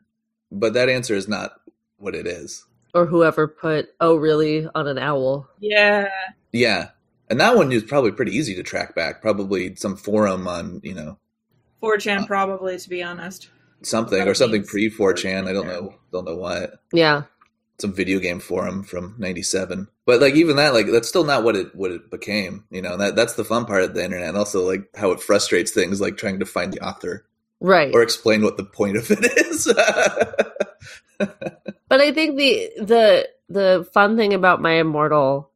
[0.50, 1.52] but that answer is not
[1.98, 2.64] what it is.
[2.94, 6.08] or whoever put oh really on an owl Yeah,
[6.52, 6.88] Yeah.
[7.30, 9.22] And that one is probably pretty easy to track back.
[9.22, 11.16] Probably some forum on, you know,
[11.82, 13.48] 4chan uh, probably, to be honest.
[13.82, 15.48] something or something pre 4chan.
[15.48, 15.94] I don't know.
[16.12, 16.80] Don't know what.
[16.92, 17.22] yeah
[17.78, 19.88] Some video game forum from '97.
[20.04, 22.64] But like even that, like that's still not what it what it became.
[22.70, 24.28] You know, that that's the fun part of the internet.
[24.28, 27.26] And also like how it frustrates things, like trying to find the author
[27.60, 29.66] right or explain what the point of it is.
[31.18, 35.50] but I think the the the fun thing about my immortal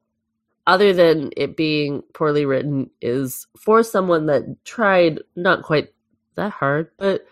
[0.66, 5.92] other than it being poorly written is for someone that tried not quite
[6.36, 7.26] that hard but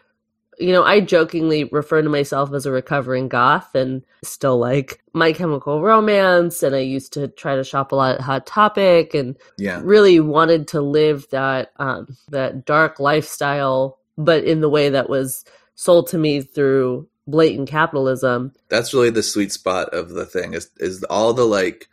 [0.59, 5.33] you know i jokingly refer to myself as a recovering goth and still like my
[5.33, 9.37] chemical romance and i used to try to shop a lot at hot topic and
[9.59, 9.81] yeah.
[9.83, 15.45] really wanted to live that um that dark lifestyle but in the way that was
[15.75, 20.71] sold to me through blatant capitalism that's really the sweet spot of the thing is
[20.79, 21.89] is all the like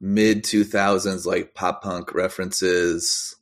[0.00, 3.35] mid 2000s like pop punk references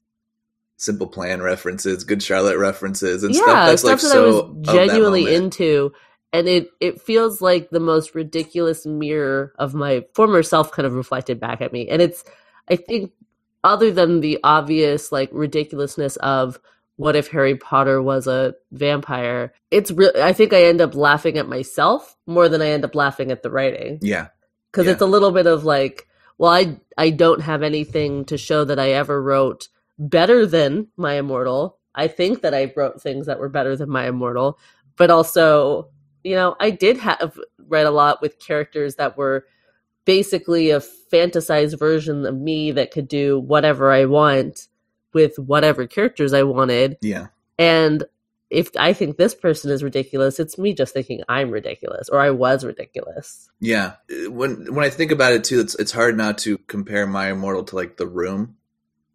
[0.76, 4.50] simple plan references good charlotte references and yeah, stuff that's stuff like that so I
[4.52, 5.92] was genuinely into,
[6.32, 10.94] and it it feels like the most ridiculous mirror of my former self, kind of
[10.94, 11.88] reflected back at me.
[11.88, 12.24] And it's,
[12.68, 13.12] I think,
[13.62, 16.58] other than the obvious like ridiculousness of
[16.96, 19.52] what if Harry Potter was a vampire?
[19.70, 20.12] It's real.
[20.20, 23.42] I think I end up laughing at myself more than I end up laughing at
[23.42, 24.28] the writing Yeah.
[24.70, 24.92] because Yeah.
[24.92, 26.06] it's a little bit of like,
[26.38, 29.68] well, I I don't have anything to show that I ever wrote
[29.98, 31.78] better than My Immortal.
[31.94, 34.58] I think that I wrote things that were better than My Immortal,
[34.96, 35.90] but also,
[36.22, 37.38] you know, I did have
[37.68, 39.46] read a lot with characters that were
[40.04, 44.68] basically a fantasized version of me that could do whatever I want
[45.12, 46.98] with whatever characters I wanted.
[47.00, 47.28] Yeah.
[47.58, 48.04] And
[48.50, 52.30] if I think this person is ridiculous, it's me just thinking I'm ridiculous or I
[52.30, 53.50] was ridiculous.
[53.60, 53.94] Yeah.
[54.28, 57.64] When when I think about it too, it's it's hard not to compare My Immortal
[57.64, 58.56] to like The Room,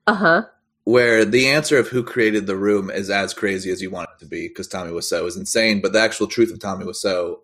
[0.07, 0.43] Uh huh.
[0.89, 4.19] Where the answer of who created The Room is as crazy as you want it
[4.21, 7.41] to be because Tommy Wiseau is insane, but the actual truth of Tommy Wiseau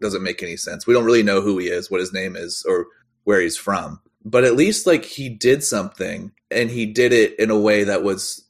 [0.00, 0.86] doesn't make any sense.
[0.86, 2.86] We don't really know who he is, what his name is, or
[3.24, 4.00] where he's from.
[4.24, 8.04] But at least like he did something and he did it in a way that
[8.04, 8.44] was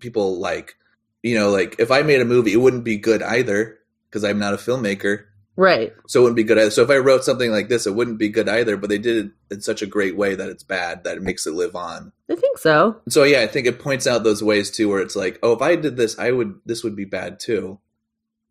[0.00, 0.74] people like,
[1.22, 3.78] you know, like if I made a movie, it wouldn't be good either
[4.08, 5.24] because I'm not a filmmaker.
[5.54, 5.92] Right.
[6.06, 6.70] So it wouldn't be good either.
[6.70, 8.76] So if I wrote something like this, it wouldn't be good either.
[8.76, 11.46] But they did it in such a great way that it's bad that it makes
[11.46, 12.12] it live on.
[12.30, 13.00] I think so.
[13.08, 15.60] So yeah, I think it points out those ways too, where it's like, oh, if
[15.60, 17.78] I did this, I would this would be bad too,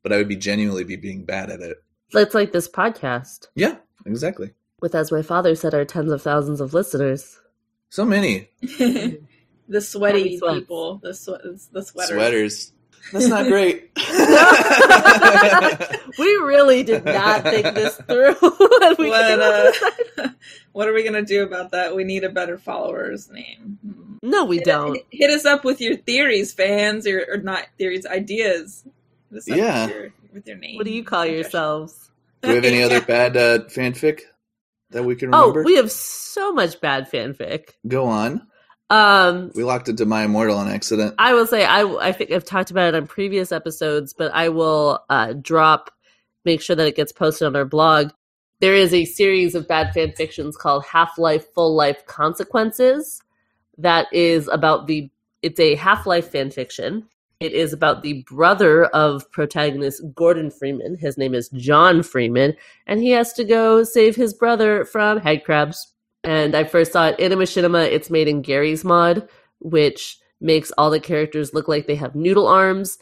[0.04, 1.78] but I would be genuinely be being bad at it.
[2.14, 4.52] It's like this podcast Yeah, exactly.
[4.82, 7.40] with, as my father said, our tens of thousands of listeners.
[7.90, 11.42] So many the sweaty people, the sweat,
[11.72, 12.10] the sweaters.
[12.16, 12.74] sweaters.
[13.12, 13.90] That's not great.
[16.20, 18.34] we really did not think this through.
[18.80, 20.30] when we What, came up with uh,
[20.74, 21.96] what are we gonna do about that?
[21.96, 24.20] We need a better followers name.
[24.24, 25.00] No, we Hit- don't.
[25.12, 28.84] Hit us up with your theories, fans, or, or not theories, ideas.
[29.32, 29.86] Hit us up Yeah.
[29.88, 30.78] With your, with your name.
[30.78, 32.12] What do you call yourselves?
[32.42, 34.22] Do we have any other bad uh, fanfic
[34.92, 35.46] that we can remember?
[35.46, 35.64] Oh, remember?
[35.64, 37.70] we have so much bad fanfic.
[37.88, 38.48] Go on.
[38.92, 41.16] Um, We locked into My Immortal on accident.
[41.18, 44.50] I will say I I think I've talked about it on previous episodes, but I
[44.50, 45.92] will uh, drop
[46.44, 48.12] make sure that it gets posted on our blog.
[48.60, 53.22] There is a series of bad fan fictions called Half Life Full Life Consequences
[53.78, 55.10] that is about the
[55.42, 57.08] it's a Half Life fan fiction.
[57.40, 60.98] It is about the brother of protagonist Gordon Freeman.
[60.98, 65.44] His name is John Freeman, and he has to go save his brother from head
[65.46, 65.91] crabs.
[66.24, 67.86] And I first saw it in a machinima.
[67.86, 69.28] It's made in Garry's Mod,
[69.60, 72.98] which makes all the characters look like they have noodle arms.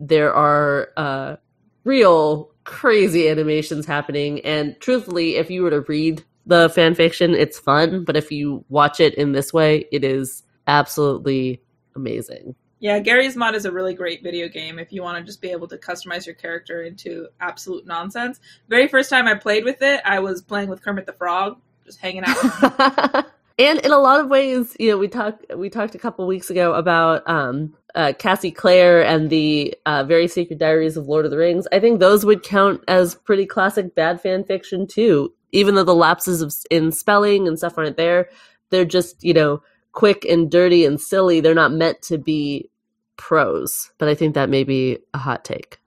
[0.00, 1.36] There are uh,
[1.84, 7.58] real crazy animations happening, and truthfully, if you were to read the fan fiction, it's
[7.58, 8.04] fun.
[8.04, 11.62] But if you watch it in this way, it is absolutely
[11.94, 12.54] amazing.
[12.80, 15.52] Yeah, Garry's Mod is a really great video game if you want to just be
[15.52, 18.40] able to customize your character into absolute nonsense.
[18.68, 22.00] Very first time I played with it, I was playing with Kermit the Frog, just
[22.00, 23.26] hanging out.
[23.58, 26.50] and in a lot of ways, you know, we talked we talked a couple weeks
[26.50, 31.30] ago about um, uh, Cassie Clare and the uh, Very Secret Diaries of Lord of
[31.30, 31.66] the Rings.
[31.72, 35.32] I think those would count as pretty classic bad fan fiction too.
[35.54, 38.30] Even though the lapses of, in spelling and stuff aren't there,
[38.70, 39.62] they're just you know
[39.92, 41.40] quick and dirty and silly.
[41.40, 42.70] They're not meant to be
[43.16, 43.92] prose.
[43.98, 45.78] But I think that may be a hot take.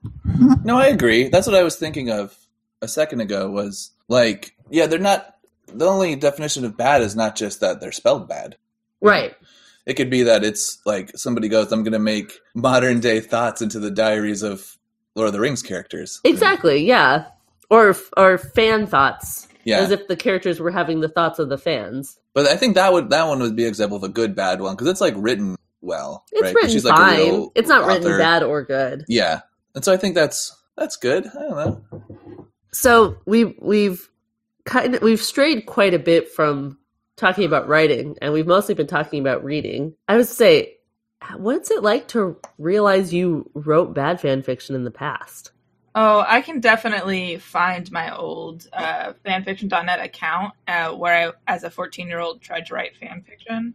[0.64, 1.28] No, I agree.
[1.28, 2.36] That's what I was thinking of
[2.82, 3.50] a second ago.
[3.50, 5.35] Was like, yeah, they're not.
[5.74, 8.58] The only definition of bad is not just that they're spelled bad.
[9.02, 9.36] Right.
[9.86, 13.62] It could be that it's like somebody goes, "I'm going to make modern day thoughts
[13.62, 14.78] into the diaries of
[15.16, 16.86] Lord of the Rings characters." Exactly.
[16.86, 17.26] Yeah.
[17.70, 19.48] Or or fan thoughts.
[19.64, 22.20] Yeah, As if the characters were having the thoughts of the fans.
[22.36, 24.62] but I think that would that one would be an example of a good bad
[24.62, 26.24] one because it's like written well.
[26.32, 26.54] It's right?
[26.54, 27.50] written she's like fine.
[27.56, 29.06] It's not written bad or good.
[29.08, 29.42] Yeah,
[29.74, 31.26] and so I think that's that's good.
[31.28, 32.46] I don't know.
[32.72, 34.08] So we we've
[34.66, 36.78] kind of we've strayed quite a bit from
[37.16, 39.94] talking about writing, and we've mostly been talking about reading.
[40.08, 40.78] I would say,
[41.38, 45.52] what's it like to realize you wrote bad fan fiction in the past?
[45.98, 51.70] Oh, I can definitely find my old uh, fanfiction.net account uh, where I, as a
[51.70, 53.74] 14 year old, tried to write fanfiction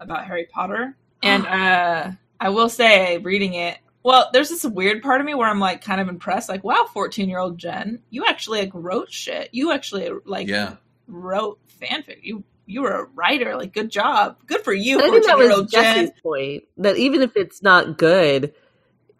[0.00, 0.96] about Harry Potter.
[1.22, 2.10] And uh,
[2.40, 5.82] I will say, reading it, well, there's this weird part of me where I'm like
[5.82, 9.48] kind of impressed, like, wow, 14 year old Jen, you actually like wrote shit.
[9.52, 10.76] You actually like Yeah,
[11.08, 12.18] wrote fanfic.
[12.22, 13.56] You you were a writer.
[13.56, 14.36] Like, good job.
[14.46, 15.94] Good for you, And I think 14 that year was old Jen.
[16.06, 18.54] Jesse's point that even if it's not good,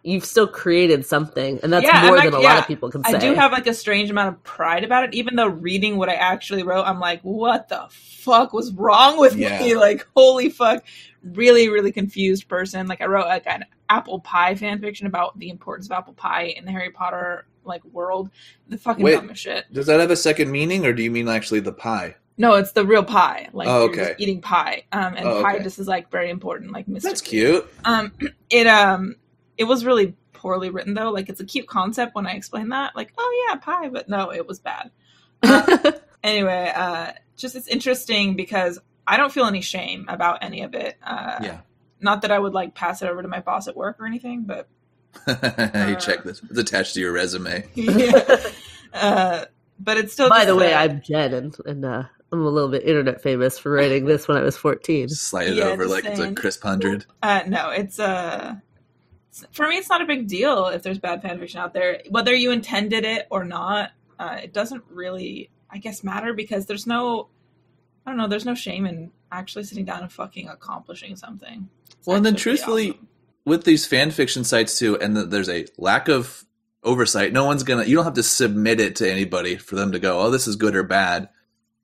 [0.02, 2.90] you've still created something, and that's Yeah, more I'm than like- a lot of people
[2.90, 3.14] can say.
[3.14, 6.10] I do have like a strange amount of pride about it, even though reading what
[6.10, 9.58] I actually wrote, I'm like, what the fuck was wrong with Yeah.
[9.60, 9.74] me?
[9.76, 10.84] Like, holy fuck.
[11.22, 12.86] Really, really confused person.
[12.86, 16.44] Like, I wrote like an apple pie fan fiction about the importance of apple pie
[16.56, 18.30] in the Harry Potter like world.
[18.68, 19.14] The fucking Wait.
[19.14, 19.64] dumbest shit.
[19.72, 22.16] does that have a second meaning, or do you mean actually the pie?
[22.36, 23.48] No, it's the real pie.
[23.52, 24.14] Like Oh, you're just okay.
[24.22, 24.84] eating pie.
[24.92, 25.64] Um, and Oh, pie okay.
[25.64, 27.02] just is like very important, like Mr.
[27.02, 27.66] That's cute.
[27.84, 28.12] Um,
[28.50, 29.16] it um,
[29.56, 31.10] it was really poorly written though.
[31.10, 32.94] Like it's a cute concept when I explain that.
[32.96, 34.90] Like, oh yeah, pie, but no, it was bad.
[35.42, 35.92] Uh,
[36.24, 40.96] anyway, uh, just it's interesting because I don't feel any shame about any of it.
[41.02, 41.60] Uh, Yeah.
[42.04, 44.42] Not that I would like pass it over to my boss at work or anything,
[44.44, 44.68] but
[45.26, 46.40] you check this.
[46.50, 47.66] It's attached to your resume.
[47.74, 48.36] yeah.
[48.92, 49.44] uh,
[49.80, 50.28] but it's still.
[50.28, 53.22] By just, the way, uh, I'm Jen, and, and uh, I'm a little bit internet
[53.22, 55.08] famous for writing this when I was 14.
[55.08, 56.34] Just slide it Yeah, over just like it's a saying.
[56.34, 57.06] crisp hundred.
[57.22, 58.54] Uh, no, it's uh,
[59.52, 62.34] for me, it's not a big deal if there's bad fan fiction out there, whether
[62.34, 63.90] you intended it or not.
[64.18, 67.28] Uh, it doesn't really, I guess, matter because there's no,
[68.06, 71.68] I don't know, there's no shame in actually sitting down and fucking accomplishing something.
[71.86, 73.08] It's Well, and then truthfully, awesome.
[73.44, 76.44] with these fan fiction sites too, and that there's a lack of
[76.82, 77.32] oversight.
[77.32, 77.84] No one's gonna.
[77.84, 80.56] You don't have to submit it to anybody for them to go, "Oh, this is
[80.56, 81.28] good or bad."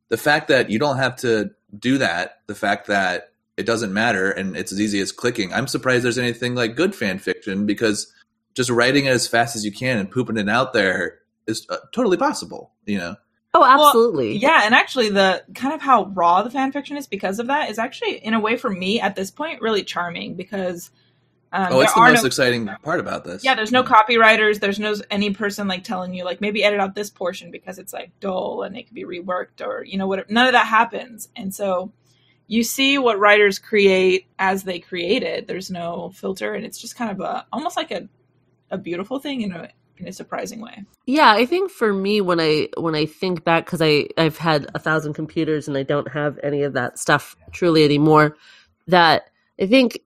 [0.08, 4.30] The fact that you don't have to do that, the fact that it doesn't matter,
[4.30, 5.52] and it's as easy as clicking.
[5.52, 8.12] I'm surprised there's anything like good fan fiction because
[8.54, 11.76] just writing it as fast as you can and pooping it out there is uh,
[11.92, 12.72] totally possible.
[12.86, 13.16] You know.
[13.52, 14.36] Oh, absolutely.
[14.36, 17.68] Yeah, and actually, the kind of how raw the fan fiction is because of that
[17.68, 20.90] is actually, in a way, for me at this point, really charming because
[21.52, 23.42] um, oh, it's the most no, exciting part about this.
[23.44, 24.60] yeah, there's no copywriters.
[24.60, 27.92] There's no any person like telling you like maybe edit out this portion because it's
[27.92, 30.30] like dull and it could be reworked or you know what.
[30.30, 31.92] None of that happens, and so
[32.46, 35.48] you see what writers create as they create it.
[35.48, 38.08] There's no filter, and it's just kind of a almost like a
[38.70, 39.70] a beautiful thing in a
[40.00, 40.84] in a surprising way.
[41.06, 44.70] Yeah, I think for me when I when I think back because I I've had
[44.74, 48.36] a thousand computers and I don't have any of that stuff truly anymore.
[48.86, 49.30] That
[49.60, 50.00] I think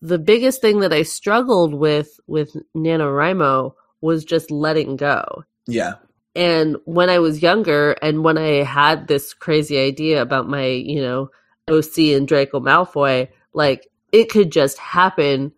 [0.00, 5.44] the biggest thing that I struggled with with NaNoWriMo was just letting go.
[5.66, 5.94] Yeah.
[6.34, 11.00] And when I was younger and when I had this crazy idea about my, you
[11.02, 11.30] know,
[11.68, 15.52] OC and Draco Malfoy, like it could just happen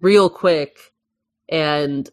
[0.00, 0.92] real quick
[1.48, 2.08] and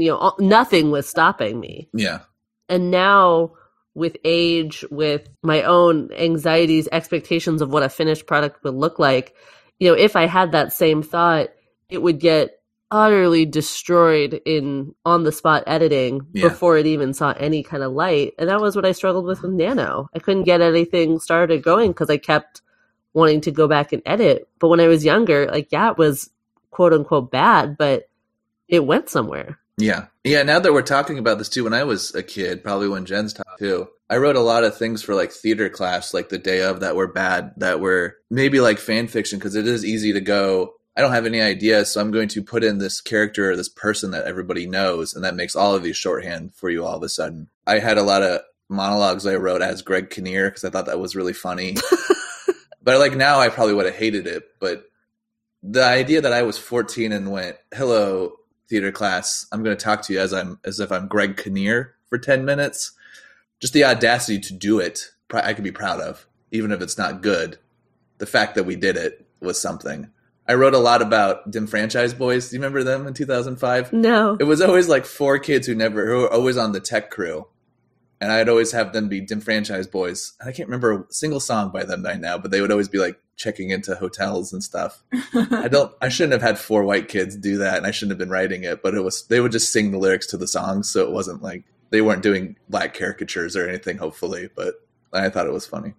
[0.00, 1.88] you know, nothing was stopping me.
[1.94, 2.20] Yeah.
[2.68, 3.52] And now
[3.94, 9.34] with age, with my own anxieties, expectations of what a finished product would look like,
[9.78, 11.48] you know, if I had that same thought,
[11.88, 12.56] it would get
[12.92, 16.48] utterly destroyed in on the spot editing Yeah.
[16.48, 18.34] before it even saw any kind of light.
[18.38, 20.08] And that was what I struggled with with Nano.
[20.14, 22.62] I couldn't get anything started going because I kept
[23.12, 24.48] wanting to go back and edit.
[24.58, 26.30] But when I was younger, like yeah, it was
[26.70, 28.08] quote unquote bad, but
[28.66, 29.58] it went somewhere.
[29.80, 30.06] Yeah.
[30.24, 30.42] Yeah.
[30.42, 33.32] Now that we're talking about this too, when I was a kid, probably when Jen's
[33.32, 36.62] taught too, I wrote a lot of things for like theater class, like the day
[36.62, 40.20] of that were bad, that were maybe like fan fiction, because it is easy to
[40.20, 43.56] go, I don't have any idea, so I'm going to put in this character or
[43.56, 46.96] this person that everybody knows, and that makes all of these shorthand for you all
[46.96, 47.48] of a sudden.
[47.66, 50.98] I had a lot of monologues I wrote as Greg Kinnear because I thought that
[50.98, 51.76] was really funny.
[52.82, 54.84] but like now I probably would have hated it, but
[55.62, 58.32] the idea that I was 14 and went, "Hello,
[58.70, 59.46] theater class.
[59.52, 62.44] I'm going to talk to you as I'm as if I'm Greg Kinnear for 10
[62.44, 62.92] minutes."
[63.60, 67.20] Just the audacity to do it, I could be proud of, even if it's not
[67.20, 67.58] good.
[68.16, 70.08] The fact that we did it was something.
[70.48, 72.50] I wrote a lot about Dem Franchize Boyz.
[72.50, 73.92] Do you remember them in 2005?
[73.92, 74.36] No.
[74.40, 77.46] It was always like four kids who never who were always on the tech crew.
[78.20, 80.32] And I'd always have them be Dem Franchize Boyz.
[80.40, 82.88] And I can't remember a single song by them by now, but they would always
[82.88, 85.02] be like checking into hotels and stuff.
[85.32, 88.18] I don't I shouldn't have had four white kids do that and I shouldn't have
[88.18, 90.90] been writing it, but it was they would just sing the lyrics to the songs,
[90.90, 94.74] so it wasn't like they weren't doing black caricatures or anything, hopefully, but
[95.12, 95.94] I thought it was funny.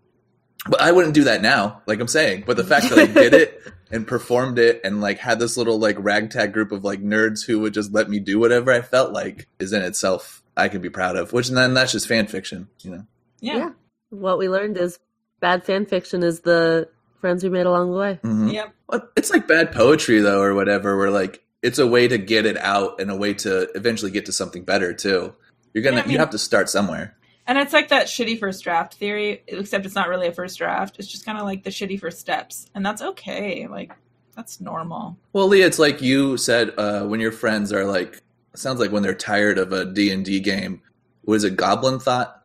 [0.69, 2.43] But I wouldn't do that now, like I'm saying.
[2.45, 3.61] But the fact that I did it
[3.91, 7.59] and performed it and like had this little like ragtag group of like nerds who
[7.61, 10.89] would just let me do whatever I felt like is in itself I can be
[10.89, 11.33] proud of.
[11.33, 13.05] Which then that's just fan fiction, you know.
[13.39, 13.57] yeah.
[13.57, 13.69] Yeah.
[14.09, 14.99] What we learned is
[15.39, 16.89] bad fan fiction is the
[17.19, 18.19] friends we made along the way.
[18.23, 18.51] Mhm.
[18.53, 18.73] Yep.
[18.87, 20.97] Well, It's like bad poetry though, or whatever.
[20.97, 24.25] Where like it's a way to get it out and a way to eventually get
[24.25, 25.33] to something better too.
[25.73, 27.15] You're gonna Yeah, I mean- you have to start somewhere.
[27.47, 30.97] And it's like that shitty first draft theory, except it's not really a first draft.
[30.99, 33.67] It's just kind of like the shitty first steps, and that's okay.
[33.67, 33.91] Like
[34.35, 35.17] that's normal.
[35.33, 38.21] Well, Leah, it's like you said uh, when your friends are like, it
[38.55, 40.81] sounds like when they're tired of a D and D game.
[41.25, 42.41] Was it Goblin Thought?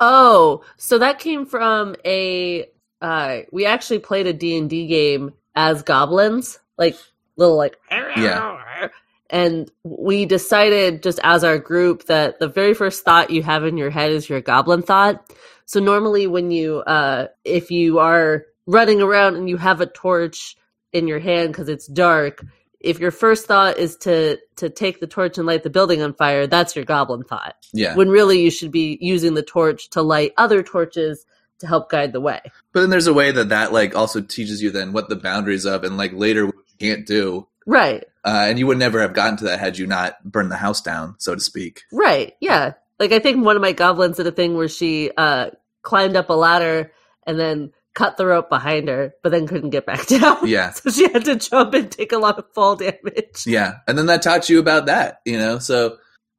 [0.00, 2.66] Oh, so that came from a
[3.00, 6.96] uh we actually played a D&D game as goblins, like
[7.36, 8.88] little like Yeah.
[9.30, 13.76] And we decided just as our group that the very first thought you have in
[13.76, 15.32] your head is your goblin thought.
[15.66, 20.56] So normally when you uh if you are running around and you have a torch
[20.92, 22.44] in your hand cuz it's dark,
[22.84, 26.14] if your first thought is to to take the torch and light the building on
[26.14, 30.02] fire, that's your goblin thought Yeah, when really you should be using the torch to
[30.02, 31.26] light other torches
[31.60, 32.40] to help guide the way.
[32.72, 35.64] But then there's a way that that like also teaches you then what the boundaries
[35.64, 37.48] of and like later what you can't do.
[37.66, 38.04] Right.
[38.24, 40.80] Uh, and you would never have gotten to that had you not burned the house
[40.80, 41.82] down, so to speak.
[41.92, 42.34] Right.
[42.40, 42.74] Yeah.
[42.98, 45.50] Like I think one of my goblins did a thing where she uh
[45.82, 46.92] climbed up a ladder
[47.26, 50.46] and then cut the rope behind her, but then couldn't get back down.
[50.46, 50.70] Yeah.
[50.70, 53.44] So she had to jump and take a lot of fall damage.
[53.46, 53.78] Yeah.
[53.86, 55.58] And then that taught you about that, you know?
[55.58, 55.96] So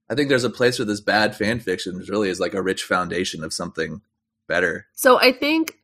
[0.10, 2.62] I think there's a place for this bad fan fiction, which really is like a
[2.62, 4.02] rich foundation of something
[4.48, 4.86] better.
[4.94, 5.78] So I think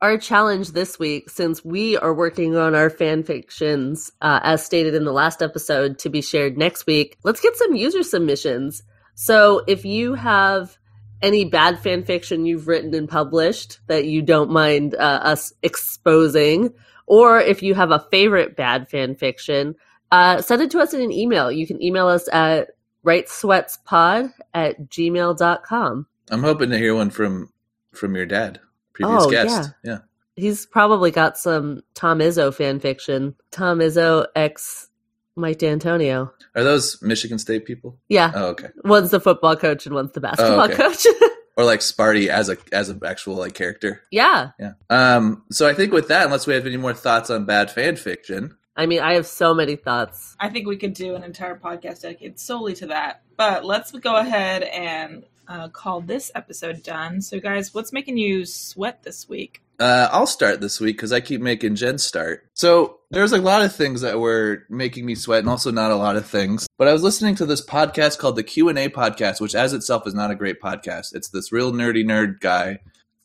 [0.00, 4.94] our challenge this week, since we are working on our fan fictions, uh, as stated
[4.94, 8.82] in the last episode, to be shared next week, let's get some user submissions.
[9.14, 10.76] So if you have
[11.22, 16.72] any bad fan fiction you've written and published that you don't mind uh, us exposing,
[17.06, 19.74] or if you have a favorite bad fan fiction,
[20.12, 21.50] uh, send it to us in an email.
[21.50, 22.70] You can email us at
[23.04, 26.06] writesweatspod at gmail.com.
[26.30, 27.52] I'm hoping to hear one from
[27.92, 28.60] from your dad,
[28.92, 29.70] previous Oh, guest.
[29.82, 29.98] Yeah.
[30.34, 33.34] He's probably got some Tom Izzo fan fiction.
[33.50, 34.90] Tom Izzo ex
[35.36, 36.32] Mike Dantonio.
[36.54, 37.98] Are those Michigan State people?
[38.08, 38.68] Yeah, Oh, okay.
[38.84, 40.74] one's the football coach and one's the basketball okay.
[40.76, 41.06] coach.
[41.58, 44.02] Or like Sparty as a as an actual like character.
[44.10, 44.72] yeah, Yeah.
[44.90, 45.42] Um.
[45.50, 48.58] So I think with that, unless we have any more thoughts on bad fan fiction,
[48.76, 50.36] I mean, I have so many thoughts.
[50.38, 53.22] I think we could do an entire podcast dedicated solely to that.
[53.38, 57.20] But let's go ahead and uh, call this episode done.
[57.20, 59.62] So, guys, what's making you sweat this week?
[59.78, 62.46] Uh, I'll start this week because I keep making Jen start.
[62.54, 65.96] So there's a lot of things that were making me sweat, and also not a
[65.96, 66.66] lot of things.
[66.78, 69.74] But I was listening to this podcast called the Q and A podcast, which as
[69.74, 71.14] itself is not a great podcast.
[71.14, 72.78] It's this real nerdy nerd guy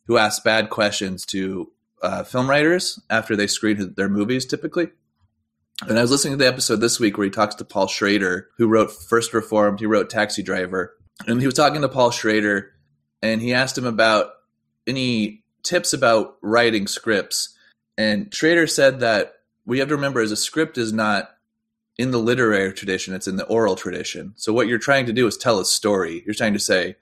[0.07, 4.89] who asks bad questions to uh, film writers after they screen their movies, typically.
[5.87, 8.49] And I was listening to the episode this week where he talks to Paul Schrader,
[8.57, 9.79] who wrote First Reformed.
[9.79, 10.95] He wrote Taxi Driver,
[11.27, 12.73] and he was talking to Paul Schrader,
[13.21, 14.31] and he asked him about
[14.87, 17.55] any tips about writing scripts.
[17.97, 21.29] And Schrader said that we have to remember is a script is not
[21.97, 24.33] in the literary tradition, it's in the oral tradition.
[24.35, 26.23] So what you're trying to do is tell a story.
[26.25, 26.95] You're trying to say,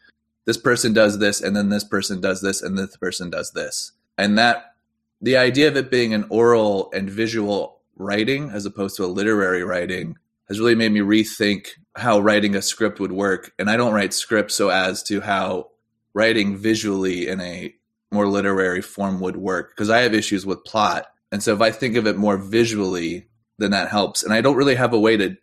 [0.46, 3.92] this person does this, and then this person does this, and this person does this.
[4.18, 4.74] And that
[5.22, 9.64] the idea of it being an oral and visual writing as opposed to a literary
[9.64, 10.18] writing
[10.50, 13.54] has really made me rethink how writing a script would work.
[13.60, 15.70] And I don't write scripts so as to how
[16.14, 17.74] writing visually in a
[18.12, 21.06] more literary form would work because I have issues with plot.
[21.32, 23.28] And so if I think of it more visually,
[23.60, 24.24] then that helps.
[24.24, 25.38] And I don't really have a way to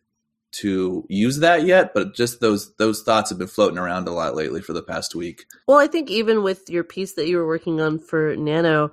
[0.52, 4.34] to use that yet, but just those those thoughts have been floating around a lot
[4.34, 5.44] lately for the past week.
[5.68, 8.90] Well, I think even with your piece that you were working on for Nano,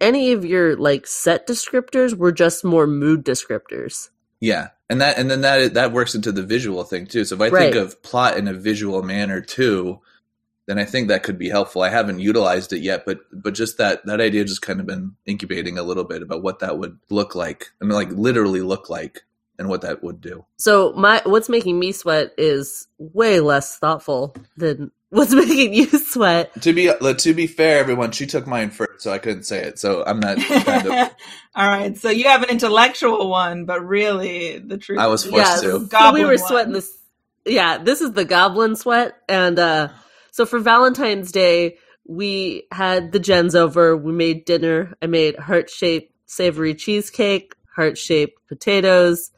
[0.00, 4.10] any of your like set descriptors were just more mood descriptors.
[4.44, 4.68] Yeah.
[4.90, 7.24] And that and then that that works into the visual thing too.
[7.24, 7.72] So if I Right.
[7.72, 10.00] think of plot in a visual manner too,
[10.66, 11.80] then I think that could be helpful.
[11.82, 15.12] I haven't utilized it yet, but but just that that idea just kind of been
[15.24, 17.70] incubating a little bit about what that would look like.
[17.80, 19.22] I mean like literally look like
[19.58, 20.44] and what that would do.
[20.58, 26.60] So my what's making me sweat is way less thoughtful than what's making you sweat.
[26.62, 29.78] To be to be fair, everyone, she took mine first, so I couldn't say it.
[29.78, 30.92] So I'm not kind of.
[31.54, 34.98] All right, so you have an intellectual one, but really, the truth.
[34.98, 35.86] I was forced yeah, to.
[35.86, 36.38] so we were one.
[36.38, 36.92] sweating this.
[37.46, 39.88] Yeah, this is the goblin sweat, and uh
[40.32, 43.96] so for Valentine's Day we had the gens over.
[43.96, 44.94] We made dinner.
[45.00, 49.30] I made heart shaped savory cheesecake, heart shaped potatoes.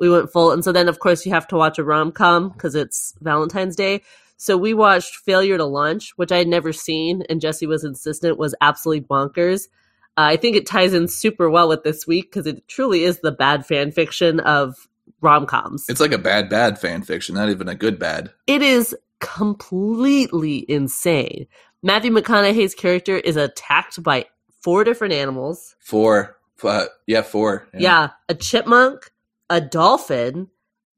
[0.00, 2.48] We went full, and so then of course you have to watch a rom com
[2.48, 4.02] because it's Valentine's Day.
[4.42, 8.38] So we watched Failure to Launch, which I had never seen, and Jesse was insistent
[8.38, 9.68] was absolutely bonkers.
[10.16, 13.20] Uh, I think it ties in super well with this week because it truly is
[13.20, 14.88] the bad fan fiction of
[15.20, 15.84] rom coms.
[15.88, 18.32] It's like a bad, bad fan fiction, not even a good bad.
[18.48, 21.46] It is completely insane.
[21.80, 24.24] Matthew McConaughey's character is attacked by
[24.60, 25.76] four different animals.
[25.78, 27.68] Four, uh, yeah, four.
[27.78, 29.12] Yeah, a chipmunk,
[29.48, 30.48] a dolphin,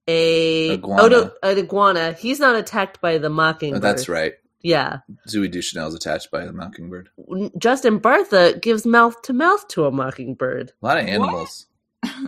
[0.09, 1.03] a Iguana.
[1.03, 2.13] Oh, no, an iguana.
[2.13, 3.83] He's not attacked by the Oh, mockingbird.
[3.83, 4.35] that's right.
[4.63, 4.99] Yeah,
[5.29, 7.11] Zooey Deschanel is attached by the mockingbird.
[7.59, 10.73] Justin Bartha gives mouth to mouth to a mockingbird.
[10.83, 11.67] A lot of animals.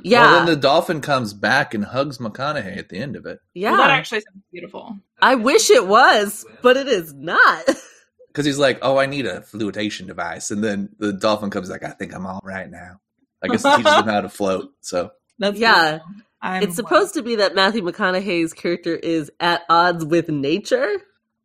[0.02, 3.40] Yeah, Well, then the dolphin comes back and hugs McConaughey at the end of it
[3.54, 3.72] yeah.
[3.72, 4.96] Well, that actually sounds beautiful.
[5.20, 7.64] I wish it was, but it is not.
[8.28, 11.84] because he's like, "Oh, I need a flotation device," and then the dolphin comes like,
[11.84, 13.00] "I think I'm all right now."
[13.42, 14.72] I guess it teaches him how to float.
[14.82, 15.98] So That's Yeah.
[15.98, 16.14] beautiful.
[16.46, 20.88] I'm it's supposed to be that Matthew McConaughey's character is at odds with nature.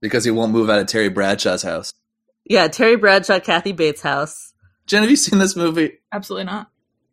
[0.01, 1.93] because he won't move out of Terry Bradshaw's house.
[2.45, 4.53] Yeah, Terry Bradshaw, Kathy Bates' house.
[4.87, 5.99] Jen, have you seen this movie?
[6.11, 6.69] absolutely not.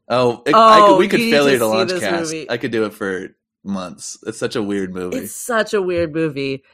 [0.09, 2.33] Oh, it, Oh, I could, we could you failure to to launch cast.
[2.33, 2.51] movie.
[2.51, 3.29] I could do it for
[3.63, 4.19] months.
[4.27, 5.19] It's such a weird movie.
[5.19, 6.65] It's such a weird movie.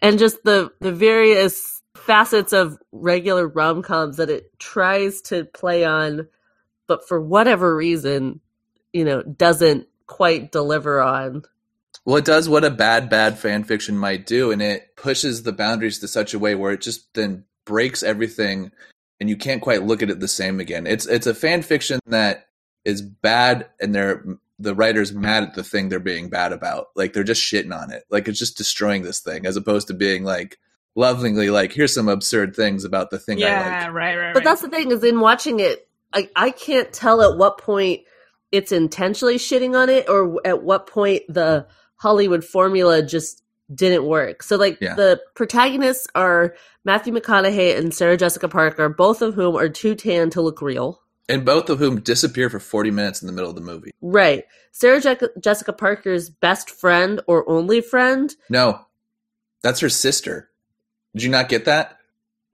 [0.00, 5.84] And just the the various facets of regular rom coms that it tries to play
[5.84, 6.28] on,
[6.86, 8.40] but for whatever reason,
[8.92, 11.44] you know, doesn't quite deliver on.
[12.04, 15.52] Well, it does what a bad, bad fan fiction might do, and it pushes the
[15.52, 18.70] boundaries to such a way where it just then breaks everything,
[19.20, 20.86] and you can't quite look at it the same again.
[20.86, 22.48] It's it's a fan fiction that
[22.84, 24.24] is bad, and they're
[24.58, 26.88] the writer's mad at the thing they're being bad about.
[26.94, 28.04] Like they're just shitting on it.
[28.10, 30.58] Like it's just destroying this thing, as opposed to being like
[30.94, 33.92] lovingly like, here's some absurd things about the thing I Yeah, like.
[33.94, 34.32] right, right.
[34.34, 34.44] But right.
[34.44, 38.02] that's the thing is in watching it, I, I can't tell at what point
[38.52, 41.66] it's intentionally shitting on it or at what point the
[41.96, 43.42] Hollywood formula just
[43.74, 44.42] didn't work.
[44.42, 44.94] So like Yeah.
[44.94, 50.30] the protagonists are Matthew McConaughey and Sarah Jessica Parker, both of whom are too tan
[50.30, 51.02] to look real.
[51.28, 53.90] And both of whom disappear for 40 minutes in the middle of the movie.
[54.00, 54.44] Right.
[54.70, 58.32] Sarah Je- Jessica Parker's best friend or only friend.
[58.48, 58.82] No,
[59.62, 60.50] that's her sister.
[61.14, 61.98] Did you not get that?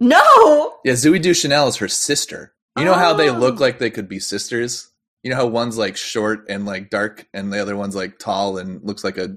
[0.01, 0.79] No.
[0.85, 2.55] Yeah, Zooey Deschanel is her sister.
[2.79, 3.37] You know how they Oh.
[3.39, 4.89] look like they could be sisters?
[5.23, 8.59] You know how one's like short and like dark and the other one's like tall
[8.59, 9.37] and looks like a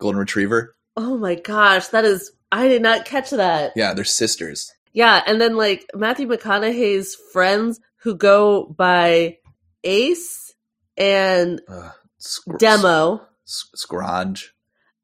[0.00, 0.74] golden retriever?
[0.96, 3.72] Oh my gosh, that is I did not catch that.
[3.76, 4.72] Yeah, they're sisters.
[4.94, 9.38] Yeah, and then like Matthew McConaughey's friends who go by
[9.84, 10.54] Ace
[10.96, 11.60] and
[12.18, 14.54] Scr- Demo S- Scrooge.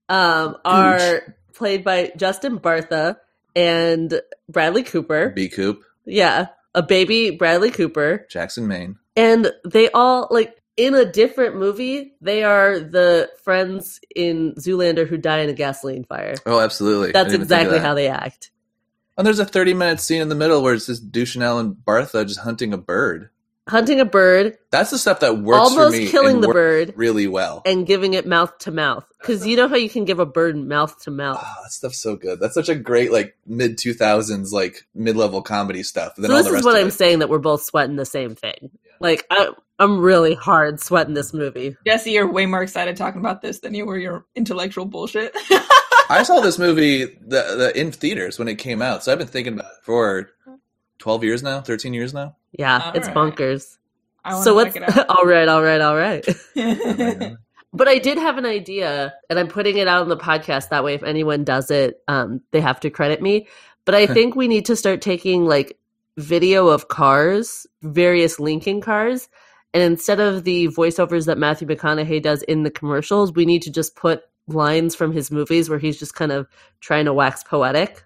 [0.09, 3.16] um, are played by Justin Bartha
[3.55, 5.29] and Bradley Cooper.
[5.29, 8.27] B Coop, Yeah, a baby Bradley Cooper.
[8.31, 8.99] Jackson, Maine.
[9.16, 15.16] And they all like in a different movie, they are the friends in Zoolander who
[15.16, 16.35] die in a gasoline fire.
[16.47, 17.12] Oh, absolutely.
[17.12, 17.87] That's didn't even think of exactly that.
[17.87, 18.51] how they act.
[19.16, 22.27] And there's a 30 minute scene in the middle where it's just Deschanel and Bartha
[22.27, 23.31] just hunting a bird.
[23.66, 26.08] Hunting a bird, That's the stuff that works for almost me.
[26.10, 27.62] killing the bird, really well.
[27.64, 29.06] and giving it mouth to mouth.
[29.18, 31.40] Because you know how you can give a bird mouth to mouth.
[31.42, 32.40] Oh, that stuff's so good.
[32.40, 36.12] That's such a great like mid 2000s like mid level comedy stuff.
[36.16, 37.96] And then So all this the is what I'm it- saying that we're both sweating
[37.96, 38.70] the same thing.
[39.00, 39.48] Like I,
[39.78, 41.74] I'm really hard sweating this movie.
[41.86, 45.34] Jesse, you're way more excited talking about this than you were your intellectual bullshit.
[46.10, 49.26] I saw this movie the, the in theaters when it came out, so I've been
[49.26, 50.28] thinking about it for
[50.98, 52.36] 12 years now, 13 years now.
[52.59, 53.16] Yeah, All it's right.
[53.16, 53.78] bonkers.
[54.24, 56.26] I So to what's it all right, all right, all right.
[57.76, 60.68] But I did have an idea, and I'm putting it out on the podcast.
[60.68, 63.48] That way, if anyone does it, um, they have to credit me.
[63.84, 65.76] But I think we need to start taking like
[66.16, 69.28] video of cars, various Lincoln cars,
[69.74, 73.72] and instead of the voiceovers that Matthew McConaughey does in the commercials, we need to
[73.72, 76.46] just put lines from his movies where he's just kind of
[76.80, 78.05] trying to wax poetic.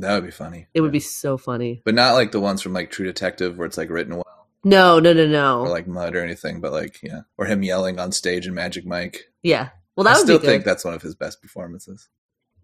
[0.00, 0.66] That would be funny.
[0.74, 1.82] It would be so funny.
[1.84, 4.98] But not like the ones from like True Detective where it's like written well No,
[4.98, 5.60] no, no, no.
[5.60, 7.20] or like Mud or anything, but like, yeah.
[7.38, 9.28] Or him yelling on stage in Magic Mike.
[9.42, 9.70] yeah.
[9.96, 10.50] Well, that I would still be good.
[10.50, 12.08] think that's one of his best performances.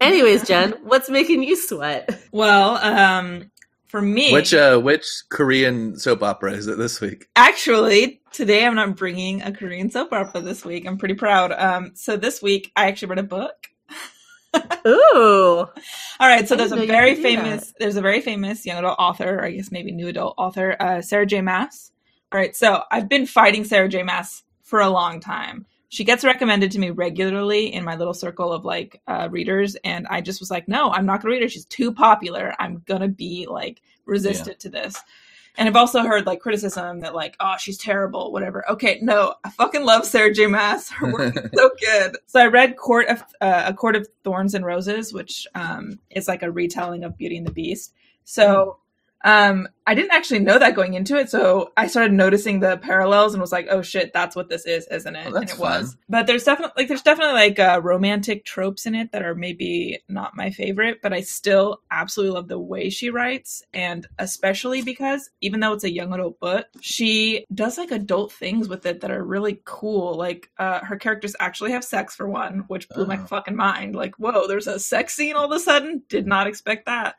[0.01, 2.19] Anyways, Jen, what's making you sweat?
[2.33, 3.51] well, um,
[3.89, 7.27] for me, Which uh which Korean soap opera is it this week?
[7.37, 10.87] actually, today I'm not bringing a Korean soap opera this week.
[10.87, 11.53] I'm pretty proud.
[11.53, 13.55] Um, so this week I actually read a book.
[14.87, 15.67] Ooh.
[16.21, 19.45] All right, so there's a very famous there's a very famous young adult author, or
[19.45, 21.41] I guess maybe new adult author, uh, Sarah J.
[21.41, 21.93] Maas.
[22.33, 24.03] All right, so I've been fighting Sarah J.
[24.03, 25.67] Maas for a long time.
[25.89, 30.07] She gets recommended to me regularly in my little circle of like uh, readers, and
[30.09, 31.49] I just was like, no, I'm not gonna read her.
[31.49, 32.55] She's too popular.
[32.59, 34.97] I'm gonna be like resistant to this.
[35.59, 38.69] And I've also heard like criticism that like, oh, she's terrible, whatever.
[38.71, 40.47] Okay, no, I fucking love Sarah J.
[40.47, 40.91] Maas.
[40.91, 42.17] Her work is so good.
[42.27, 46.29] So I read Court of uh, a Court of Thorns and Roses, which um, is
[46.29, 47.95] like a retelling of Beauty and the Beast.
[48.25, 48.79] So
[49.25, 51.31] um, I didn't actually know that going into it.
[51.31, 54.87] So I started noticing the parallels and was like, oh shit, that's what this is,
[54.89, 55.33] isn't it?
[55.33, 55.97] Oh, and it was.
[56.09, 60.01] But there's definitely like there's definitely like uh, romantic tropes in it that are maybe
[60.09, 65.31] not my favorite, but I still absolutely love the way she writes, and especially because
[65.41, 69.11] even though it's a young adult book, she does like adult things with it that
[69.11, 70.15] are really cool.
[70.15, 73.27] Like uh, her characters actually have sex for one, which blew my Oh.
[73.27, 73.97] fucking mind.
[73.97, 76.03] Like, whoa, there's a sex scene all of a sudden.
[76.09, 77.15] Did not expect that.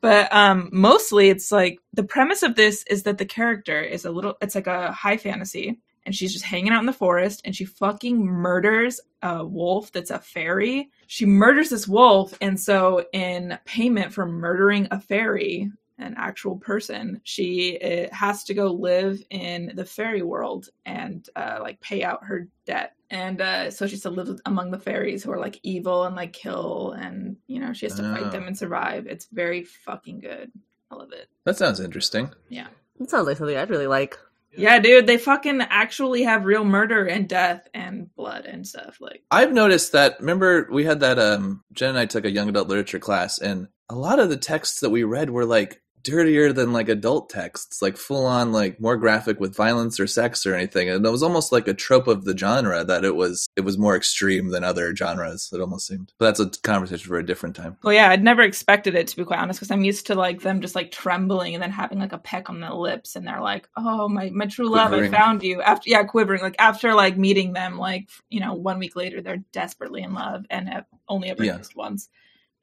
[0.00, 4.10] But um, mostly, it's like the premise of this is that the character is a
[4.10, 4.36] little.
[4.40, 7.64] It's like a high fantasy, and she's just hanging out in the forest, and she
[7.64, 10.90] fucking murders a wolf that's a fairy.
[11.06, 15.70] She murders this wolf, and so in payment for murdering a fairy,
[16.00, 21.58] an actual person, she uh, has to go live in the fairy world and uh,
[21.60, 22.94] like pay out her debt.
[23.10, 26.14] And uh, so she has to live among the fairies who are like evil and
[26.14, 28.14] like kill, and you know she has to Oh.
[28.14, 29.06] fight them and survive.
[29.06, 30.52] It's very fucking good.
[30.90, 31.28] I love it.
[31.44, 32.30] That sounds interesting.
[32.48, 34.16] Yeah, that sounds like something I'd really like.
[34.56, 39.00] Yeah, dude, they fucking actually have real murder and death and blood and stuff.
[39.00, 40.18] Like, I've noticed that.
[40.18, 41.18] Remember, we had that.
[41.20, 44.36] Um, Jen and I took a young adult literature class, and a lot of the
[44.36, 48.80] texts that we read were like dirtier than like adult texts, like full on, like
[48.80, 50.88] more graphic with violence or sex or anything.
[50.88, 53.78] And it was almost like a trope of the genre that it was it was
[53.78, 55.50] more extreme than other genres.
[55.52, 56.12] It almost seemed.
[56.18, 57.76] But that's a conversation for a different time.
[57.82, 60.40] well, yeah, I'd never expected it to be quite honest, because I'm used to like
[60.42, 63.40] them just like trembling and then having like a peck on the lips, and they're
[63.40, 65.14] like, "Oh, my my true love, Quivering.
[65.14, 66.40] I found you." After yeah, quivering.
[66.42, 70.44] Like after like meeting them, like you know, one week later, they're desperately in love
[70.50, 71.58] and have only ever Yeah.
[71.58, 72.08] kissed once.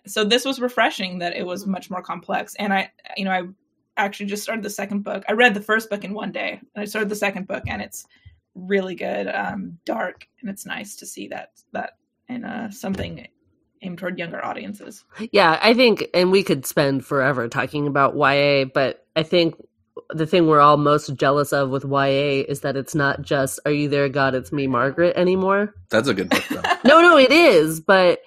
[0.08, 3.43] So this was refreshing that it was much more complex, and I, you know, I
[3.97, 5.24] actually just started the second book.
[5.28, 7.82] I read the first book in one day, and I started the second book, and
[7.82, 8.05] it's
[8.55, 11.97] really good, um, dark, and it's nice to see that that
[12.28, 13.28] in uh, something
[13.82, 15.03] aimed toward younger audiences.
[15.32, 19.55] Yeah, I think, and we could spend forever talking about YA, but I think
[20.10, 23.72] the thing we're all most jealous of with YA is that it's not just "Are
[23.72, 24.36] you there, God?
[24.36, 25.74] It's me, Margaret" anymore.
[25.89, 26.62] That's a good book, though.
[26.86, 28.20] No, no, it is, but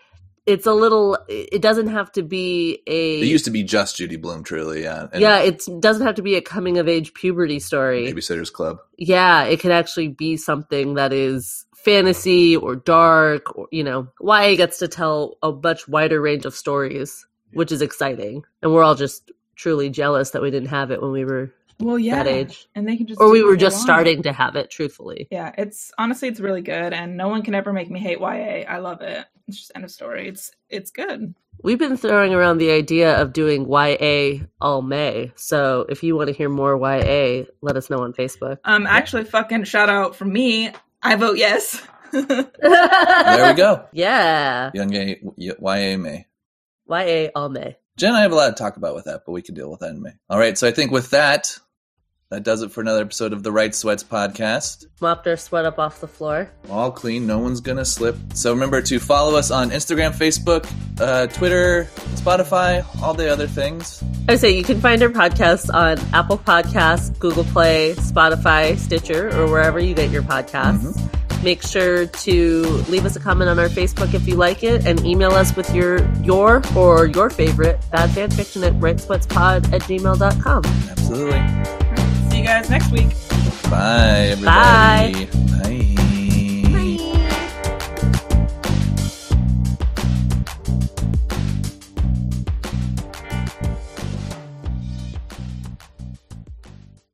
[0.50, 1.16] it's a little.
[1.28, 3.20] It doesn't have to be a.
[3.20, 4.82] it used to be just Judy Blume, truly.
[4.82, 5.06] Yeah.
[5.12, 8.12] And yeah, it doesn't have to be a coming of age puberty story.
[8.12, 8.78] Babysitter's Club.
[8.98, 14.56] Yeah, it could actually be something that is fantasy or dark, or you know, YA
[14.56, 18.94] gets to tell a much wider range of stories, which is exciting, and we're all
[18.94, 22.68] just truly jealous that we didn't have it when we were Well, yeah, that age,
[22.74, 23.84] and they can just or we were just want.
[23.84, 24.70] starting to have it.
[24.70, 28.20] Truthfully, Yeah, it's honestly it's really good, and no one can ever make me hate
[28.20, 28.64] YA.
[28.68, 29.24] I love it.
[29.50, 30.28] It's just end of story.
[30.28, 31.34] It's it's good.
[31.62, 35.32] we've been throwing around the idea of doing YA all May.
[35.36, 38.58] So if you want to hear more YA, let us know on Facebook.
[38.64, 40.70] Um, actually, fucking shout out from me.
[41.02, 41.82] I vote yes.
[42.12, 42.26] There
[43.48, 43.84] we go.
[43.92, 46.26] Yeah, Young A, YA May.
[46.88, 47.76] YA all May.
[47.96, 49.80] Jen, I have a lot to talk about with that, but we can deal with
[49.80, 50.12] that in May.
[50.28, 51.58] All right, so I think with that,
[52.30, 54.86] that does it for another episode of the Write Sweats podcast.
[55.00, 56.48] Mopped our sweat up off the floor.
[56.70, 58.16] All clean, no one's gonna slip.
[58.34, 60.70] So remember to follow us on Instagram, Facebook,
[61.00, 64.02] uh, Twitter, Spotify, all the other things.
[64.28, 69.36] I would say you can find our podcasts on Apple Podcasts, Google Play, Spotify, Stitcher,
[69.36, 70.96] or wherever you get your podcasts.
[71.42, 75.04] Make sure to leave us a comment on our Facebook if you like it, and
[75.04, 80.64] email us with your your or your favorite bad fan fiction at writesweatspod at gmail.com.
[80.64, 82.09] Absolutely
[82.50, 83.06] guys next week.
[83.70, 85.26] Bye, everybody.
[85.26, 85.28] Bye.
[85.62, 85.99] Bye.